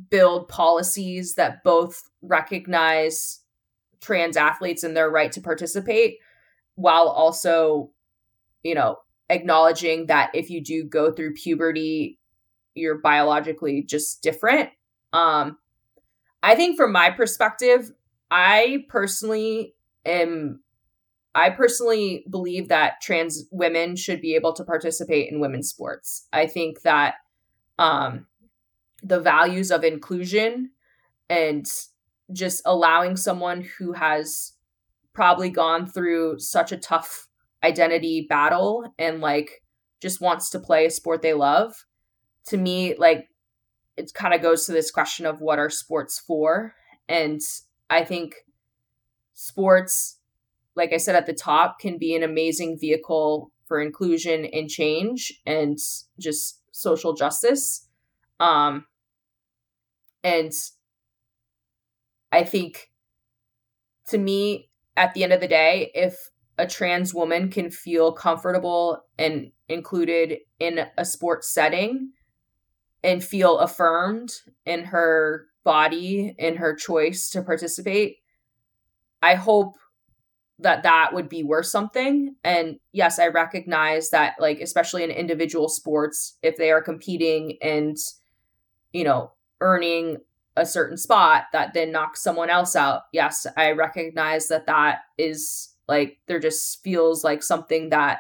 [0.09, 3.41] build policies that both recognize
[4.01, 6.19] trans athletes and their right to participate
[6.77, 7.91] while also,
[8.63, 8.99] you know,
[9.29, 12.19] acknowledging that if you do go through puberty,
[12.75, 14.71] you're biologically just different.
[15.13, 15.59] Um,
[16.43, 17.91] I think from my perspective,
[18.31, 19.75] I personally
[20.07, 20.61] am
[21.35, 26.27] I personally believe that trans women should be able to participate in women's sports.
[26.33, 27.15] I think that
[27.79, 28.27] um,
[29.03, 30.71] the values of inclusion
[31.29, 31.67] and
[32.33, 34.53] just allowing someone who has
[35.13, 37.29] probably gone through such a tough
[37.63, 39.63] identity battle and like
[40.01, 41.87] just wants to play a sport they love
[42.47, 43.30] to me like
[43.97, 46.75] it kind of goes to this question of what are sports for?
[47.09, 47.41] And
[47.91, 48.37] i think
[49.35, 50.19] sports
[50.77, 55.33] like i said at the top can be an amazing vehicle for inclusion and change
[55.47, 55.79] and
[56.19, 57.89] just social justice.
[58.39, 58.87] Um
[60.23, 60.53] and
[62.33, 62.91] I think
[64.09, 69.05] to me, at the end of the day, if a trans woman can feel comfortable
[69.19, 72.11] and included in a sports setting
[73.03, 74.33] and feel affirmed
[74.67, 78.19] in her body, in her choice to participate,
[79.23, 79.77] I hope
[80.59, 82.35] that that would be worth something.
[82.45, 87.97] And yes, I recognize that, like, especially in individual sports, if they are competing and,
[88.93, 90.19] you know, earning
[90.57, 93.03] a certain spot that then knocks someone else out.
[93.13, 98.19] Yes, I recognize that that is like there just feels like something that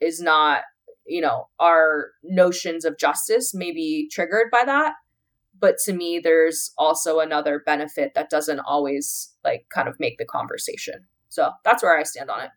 [0.00, 0.62] is not,
[1.06, 4.94] you know, our notions of justice may be triggered by that.
[5.58, 10.26] But to me, there's also another benefit that doesn't always like kind of make the
[10.26, 11.06] conversation.
[11.28, 12.50] So that's where I stand on it.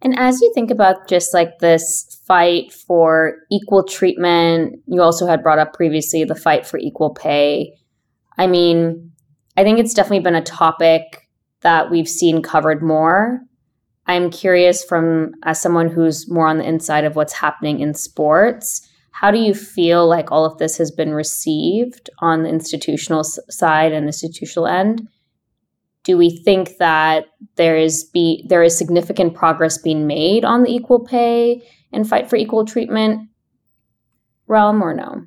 [0.00, 5.42] And as you think about just like this fight for equal treatment, you also had
[5.42, 7.72] brought up previously the fight for equal pay.
[8.36, 9.12] I mean,
[9.56, 11.28] I think it's definitely been a topic
[11.62, 13.40] that we've seen covered more.
[14.08, 18.88] I'm curious from as someone who's more on the inside of what's happening in sports,
[19.12, 23.92] how do you feel like all of this has been received on the institutional side
[23.92, 25.08] and institutional end?
[26.08, 30.70] do we think that there is be there is significant progress being made on the
[30.70, 33.28] equal pay and fight for equal treatment
[34.46, 35.26] realm or no?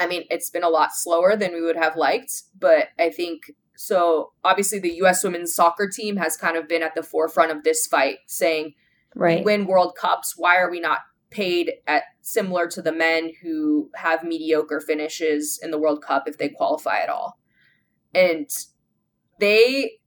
[0.00, 3.52] I mean, it's been a lot slower than we would have liked, but I think
[3.78, 4.32] so.
[4.42, 5.22] Obviously, the U.S.
[5.22, 8.74] women's soccer team has kind of been at the forefront of this fight, saying,
[9.14, 10.34] "Right, win World Cups.
[10.36, 11.00] Why are we not
[11.30, 16.38] paid at similar to the men who have mediocre finishes in the World Cup if
[16.38, 17.38] they qualify at all?"
[18.14, 18.50] And
[19.38, 19.98] they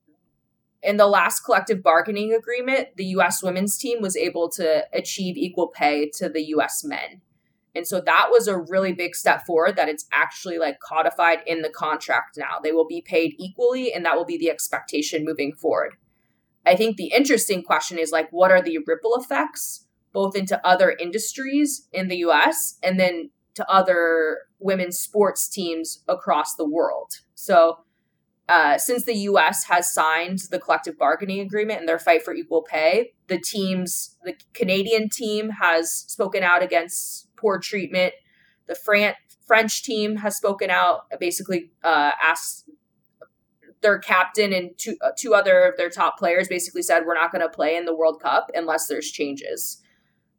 [0.84, 5.68] in the last collective bargaining agreement, the US women's team was able to achieve equal
[5.68, 7.22] pay to the US men.
[7.74, 11.62] And so that was a really big step forward that it's actually like codified in
[11.62, 12.60] the contract now.
[12.62, 15.96] They will be paid equally and that will be the expectation moving forward.
[16.66, 20.92] I think the interesting question is like what are the ripple effects both into other
[20.92, 27.14] industries in the US and then to other women's sports teams across the world.
[27.36, 27.80] So
[28.52, 29.66] uh, since the U.S.
[29.70, 34.36] has signed the collective bargaining agreement and their fight for equal pay, the teams, the
[34.54, 38.14] Canadian team has spoken out against poor treatment.
[38.68, 39.16] The Fran-
[39.46, 42.70] French team has spoken out, basically uh, asked
[43.82, 47.32] their captain and two, uh, two other of their top players basically said, We're not
[47.32, 49.82] going to play in the World Cup unless there's changes.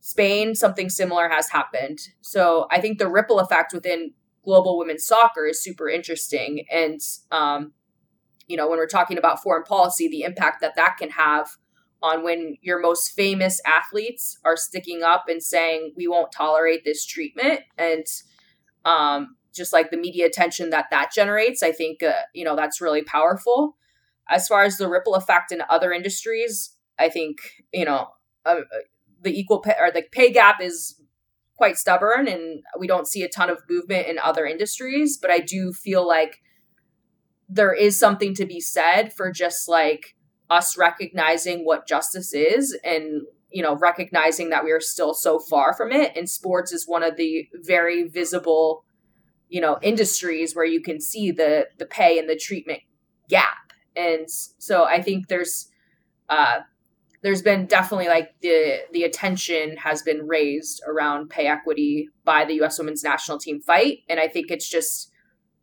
[0.00, 1.98] Spain, something similar has happened.
[2.22, 4.12] So I think the ripple effect within
[4.44, 6.64] global women's soccer is super interesting.
[6.70, 7.00] And
[7.30, 7.72] um,
[8.48, 11.56] you know, when we're talking about foreign policy, the impact that that can have
[12.02, 17.06] on when your most famous athletes are sticking up and saying, we won't tolerate this
[17.06, 17.60] treatment.
[17.78, 18.04] And
[18.84, 22.80] um, just like the media attention that that generates, I think, uh, you know, that's
[22.80, 23.76] really powerful.
[24.28, 27.38] As far as the ripple effect in other industries, I think,
[27.72, 28.08] you know,
[28.44, 28.60] uh,
[29.20, 31.00] the equal pay or the pay gap is
[31.56, 35.16] quite stubborn and we don't see a ton of movement in other industries.
[35.16, 36.40] But I do feel like
[37.48, 40.16] there is something to be said for just like
[40.50, 45.74] us recognizing what justice is and you know recognizing that we are still so far
[45.74, 46.12] from it.
[46.16, 48.84] And sports is one of the very visible
[49.48, 52.80] you know industries where you can see the the pay and the treatment
[53.28, 53.72] gap.
[53.94, 55.68] And so i think there's
[56.28, 56.60] uh
[57.22, 62.54] there's been definitely like the the attention has been raised around pay equity by the
[62.62, 63.98] US women's national team fight.
[64.08, 65.10] And i think it's just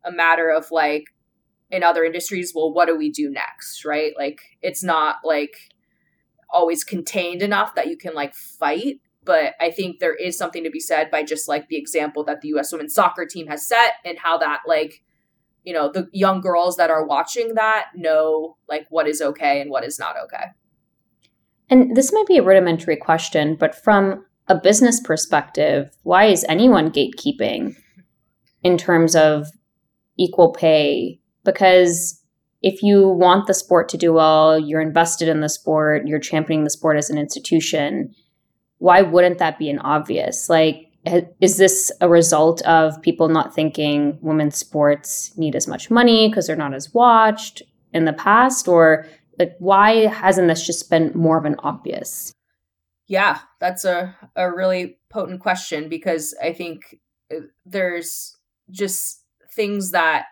[0.05, 1.05] a matter of like
[1.71, 4.13] in other industries, well, what do we do next, right?
[4.17, 5.55] Like it's not like
[6.49, 9.01] always contained enough that you can like fight.
[9.23, 12.41] But I think there is something to be said by just like the example that
[12.41, 15.03] the US women's soccer team has set and how that like
[15.63, 19.69] you know the young girls that are watching that know like what is okay and
[19.69, 20.45] what is not okay
[21.69, 26.89] and this might be a rudimentary question but from a business perspective why is anyone
[26.89, 27.75] gatekeeping
[28.63, 29.47] in terms of
[30.17, 31.19] equal pay
[31.51, 32.21] because
[32.61, 36.63] if you want the sport to do well, you're invested in the sport, you're championing
[36.63, 38.13] the sport as an institution,
[38.79, 40.49] why wouldn't that be an obvious?
[40.49, 40.87] Like,
[41.39, 46.47] is this a result of people not thinking women's sports need as much money because
[46.47, 47.61] they're not as watched
[47.93, 48.67] in the past?
[48.67, 49.05] Or
[49.37, 52.33] like, why hasn't this just been more of an obvious?
[53.07, 56.99] Yeah, that's a, a really potent question because I think
[57.31, 58.35] uh, there's
[58.69, 60.25] just things that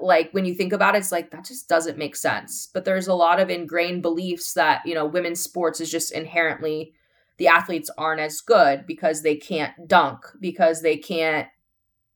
[0.00, 2.68] like when you think about it, it's like that just doesn't make sense.
[2.72, 6.94] But there's a lot of ingrained beliefs that, you know, women's sports is just inherently
[7.38, 11.48] the athletes aren't as good because they can't dunk, because they can't,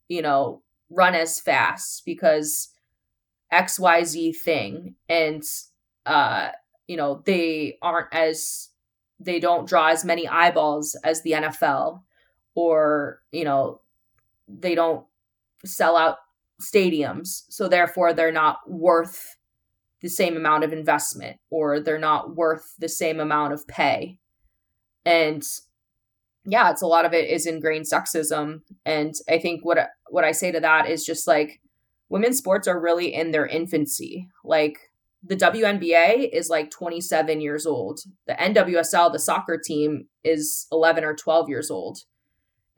[0.09, 2.69] you know, run as fast, because
[3.53, 4.95] XYZ thing.
[5.09, 5.43] And
[6.05, 6.51] uh,
[6.87, 8.69] you know, they aren't as
[9.19, 12.03] they don't draw as many eyeballs as the NFL
[12.55, 13.81] or, you know,
[14.49, 15.05] they don't
[15.65, 16.19] sell out
[16.61, 17.45] stadiums.
[17.49, 19.37] So therefore, they're not worth
[20.03, 24.19] the same amount of investment or they're not worth the same amount of pay.
[25.05, 25.43] And
[26.45, 28.61] yeah, it's a lot of it is ingrained sexism.
[28.85, 29.79] And I think what
[30.11, 31.61] what I say to that is just like
[32.09, 34.29] women's sports are really in their infancy.
[34.45, 34.79] Like
[35.23, 38.01] the WNBA is like 27 years old.
[38.27, 41.99] The NWSL, the soccer team, is 11 or 12 years old.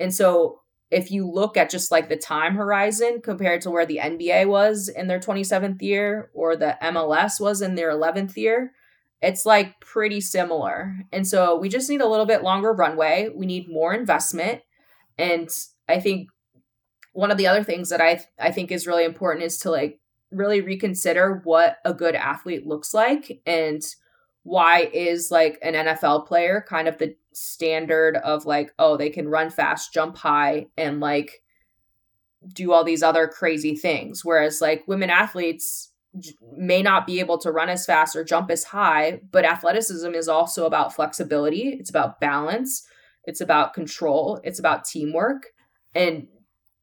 [0.01, 0.61] And so
[0.91, 4.89] if you look at just like the time horizon compared to where the NBA was
[4.89, 8.73] in their 27th year or the MLS was in their 11th year,
[9.21, 10.97] it's like pretty similar.
[11.13, 13.29] And so we just need a little bit longer runway.
[13.35, 14.63] We need more investment.
[15.19, 15.51] And
[15.89, 16.29] I think
[17.13, 20.01] one of the other things that I I think is really important is to like
[20.31, 23.83] really reconsider what a good athlete looks like and
[24.43, 29.29] why is like an NFL player kind of the standard of like, oh, they can
[29.29, 31.43] run fast, jump high, and like
[32.53, 34.25] do all these other crazy things.
[34.25, 35.91] Whereas like women athletes
[36.57, 40.29] may not be able to run as fast or jump as high, but athleticism is
[40.29, 42.87] also about flexibility, it's about balance,
[43.25, 45.49] it's about control, it's about teamwork.
[45.95, 46.29] And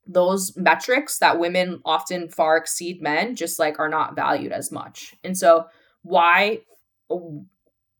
[0.08, 5.16] those metrics that women often far exceed men just like are not valued as much.
[5.24, 5.66] And so
[6.03, 6.60] why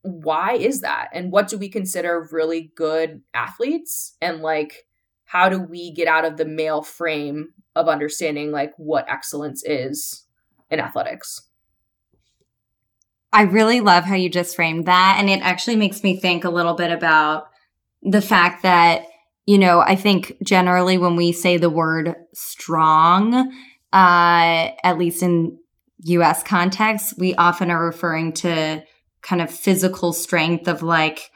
[0.06, 1.08] why is that?
[1.12, 4.16] And what do we consider really good athletes?
[4.20, 4.86] And like
[5.26, 10.24] how do we get out of the male frame of understanding like what excellence is
[10.70, 11.42] in athletics?
[13.32, 16.50] I really love how you just framed that and it actually makes me think a
[16.50, 17.48] little bit about
[18.02, 19.02] the fact that
[19.46, 23.34] you know i think generally when we say the word strong
[23.92, 25.58] uh at least in
[26.04, 28.82] us context we often are referring to
[29.26, 31.30] kind of physical strength of like,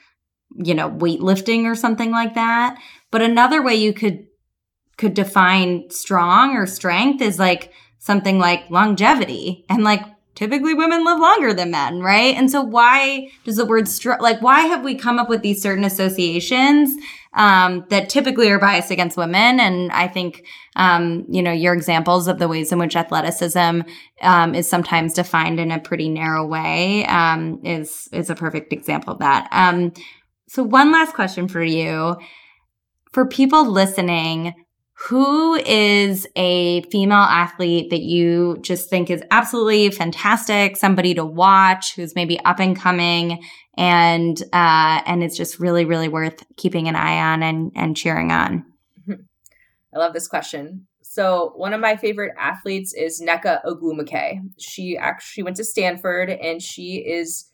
[0.55, 2.79] you know, weightlifting or something like that.
[3.11, 4.27] But another way you could
[4.97, 10.03] could define strong or strength is like something like longevity and like
[10.35, 12.37] typically women live longer than men, right?
[12.37, 15.61] And so why does the word strong like why have we come up with these
[15.61, 16.95] certain associations
[17.33, 19.61] um, that typically are biased against women.
[19.61, 20.45] And I think,
[20.77, 23.83] um, you know, your examples of the ways in which athleticism
[24.23, 29.13] um, is sometimes defined in a pretty narrow way um, is is a perfect example
[29.13, 29.49] of that.
[29.53, 29.93] Um,
[30.49, 32.17] so, one last question for you:
[33.13, 34.55] for people listening.
[35.09, 41.97] Who is a female athlete that you just think is absolutely fantastic, somebody to watch
[41.97, 43.43] who's maybe up and coming
[43.77, 48.31] and uh, and it's just really really worth keeping an eye on and and cheering
[48.31, 48.65] on.
[49.09, 50.87] I love this question.
[51.03, 54.41] So one of my favorite athletes is Nneka Ogwumike.
[54.59, 57.47] She actually went to Stanford and she is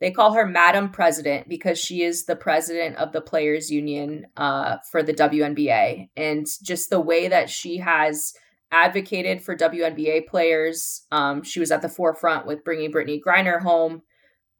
[0.00, 4.76] they call her Madam President because she is the president of the players union uh,
[4.90, 8.34] for the WNBA and just the way that she has
[8.70, 11.06] advocated for WNBA players.
[11.10, 14.02] Um, she was at the forefront with bringing Brittney Griner home.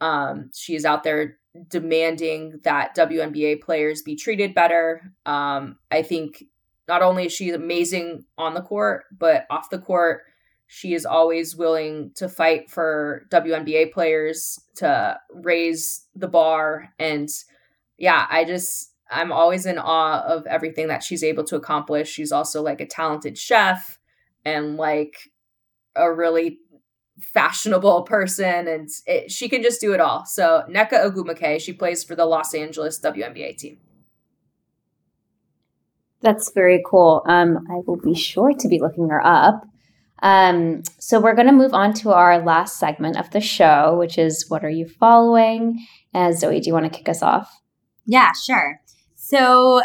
[0.01, 1.39] Um, she is out there
[1.69, 5.13] demanding that WNBA players be treated better.
[5.25, 6.45] Um, I think
[6.89, 10.23] not only is she amazing on the court, but off the court,
[10.67, 16.93] she is always willing to fight for WNBA players to raise the bar.
[16.99, 17.29] And
[17.99, 22.11] yeah, I just, I'm always in awe of everything that she's able to accomplish.
[22.11, 23.99] She's also like a talented chef
[24.45, 25.31] and like
[25.95, 26.59] a really
[27.21, 30.25] fashionable person and it, she can just do it all.
[30.27, 33.79] So Nneka Ogwumike, she plays for the Los Angeles WNBA team.
[36.21, 37.23] That's very cool.
[37.27, 39.67] Um, I will be sure to be looking her up.
[40.23, 44.17] Um, so we're going to move on to our last segment of the show, which
[44.17, 45.85] is what are you following?
[46.15, 47.61] As Zoe, do you want to kick us off?
[48.07, 48.81] Yeah, sure.
[49.17, 49.83] So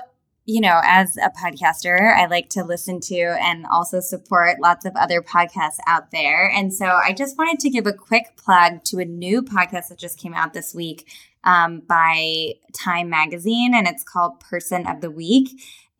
[0.50, 4.95] you know, as a podcaster, I like to listen to and also support lots of
[4.95, 6.50] other podcasts out there.
[6.50, 10.00] And so I just wanted to give a quick plug to a new podcast that
[10.00, 11.08] just came out this week
[11.43, 15.52] um, by Time Magazine, and it's called Person of the Week.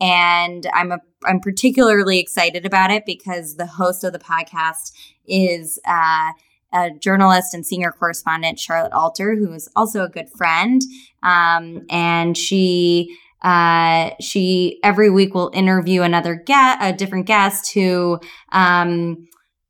[0.02, 4.94] And I'm a I'm particularly excited about it because the host of the podcast
[5.28, 6.32] is uh,
[6.74, 10.82] a journalist and senior correspondent Charlotte Alter, who is also a good friend,
[11.22, 18.20] um, and she uh, she every week will interview another guest, a different guest who,
[18.52, 19.28] um,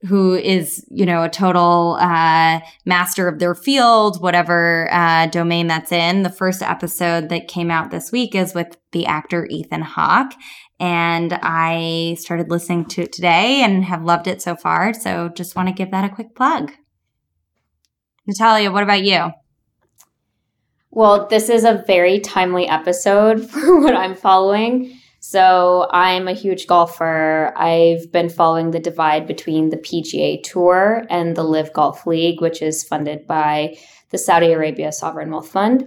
[0.08, 5.92] who is, you know, a total uh, master of their field, whatever uh, domain that's
[5.92, 6.24] in.
[6.24, 10.34] The first episode that came out this week is with the actor Ethan Hawke.
[10.80, 14.94] And I started listening to it today and have loved it so far.
[14.94, 16.72] So just want to give that a quick plug.
[18.26, 19.32] Natalya, what about you?
[20.92, 25.00] Well, this is a very timely episode for what I'm following.
[25.22, 27.54] So, I'm a huge golfer.
[27.58, 32.62] I've been following the divide between the PGA Tour and the LIV Golf League, which
[32.62, 33.78] is funded by
[34.12, 35.86] the Saudi Arabia Sovereign Wealth Fund.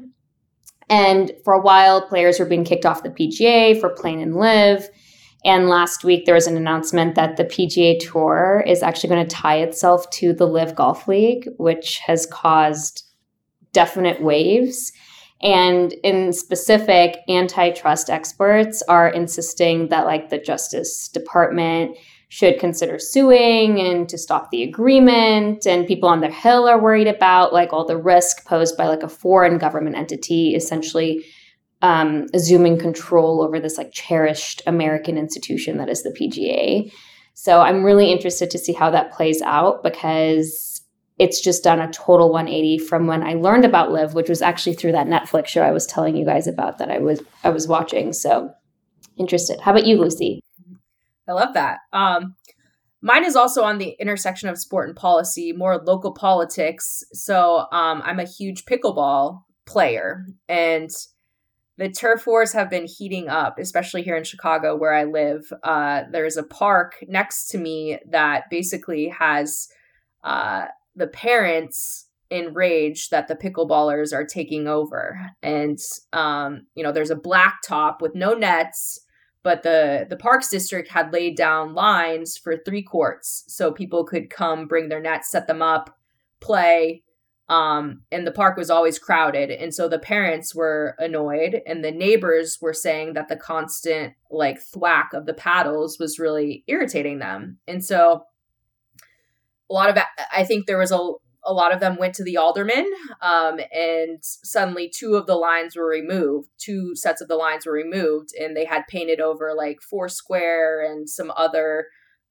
[0.89, 4.89] And for a while, players were being kicked off the PGA for playing in LIV.
[5.45, 9.35] And last week, there was an announcement that the PGA Tour is actually going to
[9.35, 13.05] tie itself to the LIV Golf League, which has caused
[13.73, 14.93] definite waves.
[15.43, 21.97] And in specific, antitrust experts are insisting that, like, the Justice Department
[22.29, 25.67] should consider suing and to stop the agreement.
[25.67, 29.03] And people on the Hill are worried about, like, all the risk posed by, like,
[29.03, 31.25] a foreign government entity essentially
[31.83, 36.93] um, assuming control over this, like, cherished American institution that is the PGA.
[37.35, 40.72] So I'm really interested to see how that plays out because
[41.23, 44.75] it's just done a total 180 from when I learned about LIV, which was actually
[44.75, 47.69] through that Netflix show I was telling you guys about that I was I was
[47.69, 48.13] watching.
[48.13, 48.53] So
[49.17, 49.61] interested.
[49.61, 50.43] How about you, Lucy?
[51.29, 51.79] I love that.
[51.93, 52.35] Um,
[53.03, 57.05] mine is also on the intersection of sport and policy, more local politics.
[57.13, 60.91] So um, I'm a huge pickleball player, and
[61.79, 65.53] the turf wars have been heating up, especially here in Chicago, where I live.
[65.63, 69.69] Uh, there's a park next to me that basically has
[70.25, 75.19] uh, the parents enraged that the pickleballers are taking over.
[75.43, 75.79] And
[76.13, 79.01] um, you know there's a black top with no nets
[79.45, 84.31] but the the parks district had laid down lines for three courts so people could
[84.31, 85.97] come bring their nets set them up
[86.41, 87.03] play
[87.49, 89.51] um, and the park was always crowded.
[89.51, 94.63] And so the parents were annoyed and the neighbors were saying that the constant like
[94.63, 97.59] thwack of the paddles was really irritating them.
[97.69, 98.23] And so
[99.73, 100.03] a lot of
[100.35, 100.99] I think there was a
[101.45, 102.89] a lot of them went to the alderman
[103.21, 107.73] um, and suddenly two of the lines were removed two sets of the lines were
[107.73, 111.87] removed and they had painted over like foursquare and some other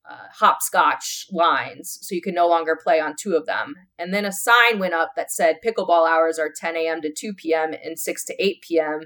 [0.09, 3.75] uh, hopscotch lines so you could no longer play on two of them.
[3.99, 7.33] And then a sign went up that said pickleball hours are 10 a.m to 2
[7.33, 9.01] p.m and 6 to 8 p.m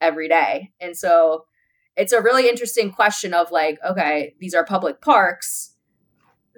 [0.00, 0.72] every day.
[0.80, 1.44] And so
[1.96, 5.71] it's a really interesting question of like okay these are public parks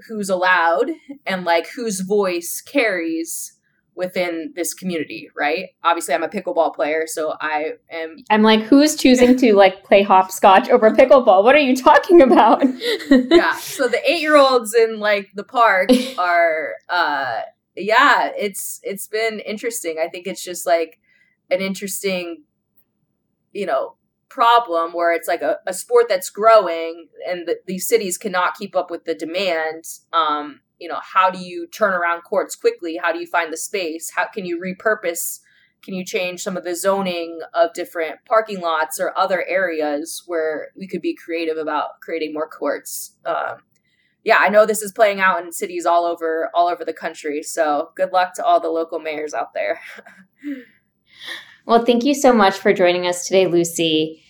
[0.09, 0.91] who's allowed
[1.27, 3.55] and like whose voice carries
[3.97, 5.69] within this community, right?
[5.83, 8.17] Obviously, I'm a pickleball player, so I am.
[8.31, 11.45] I'm like, who's choosing to like play hopscotch over pickleball?
[11.45, 12.63] What are you talking about?
[13.11, 13.57] yeah.
[13.57, 17.43] So the eight year olds in like the park are, uh,
[17.77, 19.97] yeah, it's it's been interesting.
[20.03, 20.99] I think it's just like
[21.51, 22.43] an interesting,
[23.53, 23.97] you know,
[24.29, 28.75] problem where it's like a, a sport that's growing and the, these cities cannot keep
[28.75, 32.99] up with the demand um, you know how do you turn around courts quickly?
[33.03, 34.13] How do you find the space?
[34.15, 35.41] How can you repurpose?
[35.83, 40.69] Can you change some of the zoning of different parking lots or other areas where
[40.77, 43.17] we could be creative about creating more courts?
[43.25, 43.59] Um,
[44.25, 47.43] yeah i know this is playing out in cities all over all over the country
[47.43, 49.79] so good luck to all the local mayors out there
[51.67, 54.21] well thank you so much for joining us today lucy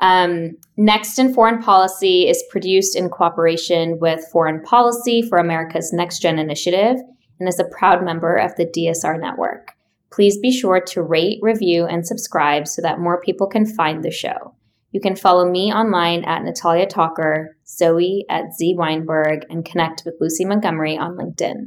[0.00, 6.20] um, Next in Foreign Policy is produced in cooperation with Foreign Policy for America's Next
[6.20, 6.96] Gen Initiative
[7.38, 9.72] and is a proud member of the DSR network.
[10.10, 14.10] Please be sure to rate, review, and subscribe so that more people can find the
[14.10, 14.54] show.
[14.90, 20.16] You can follow me online at Natalya Talker, Zoe at Z Weinberg, and connect with
[20.18, 21.66] Lucy Montgomery on LinkedIn.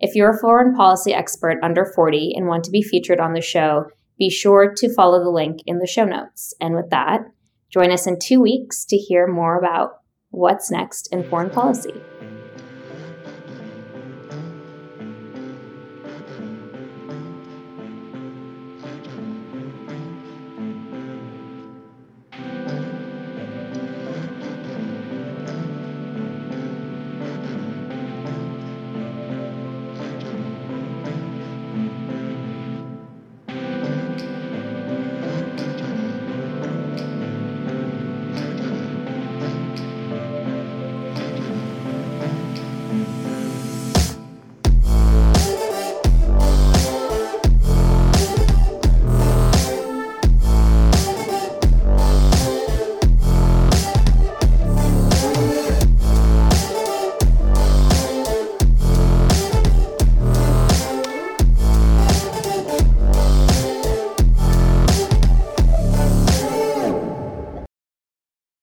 [0.00, 3.40] If you're a foreign policy expert under 40 and want to be featured on the
[3.40, 3.86] show,
[4.18, 6.54] be sure to follow the link in the show notes.
[6.60, 7.20] And with that,
[7.70, 10.00] join us in two weeks to hear more about
[10.30, 11.94] what's next in foreign policy.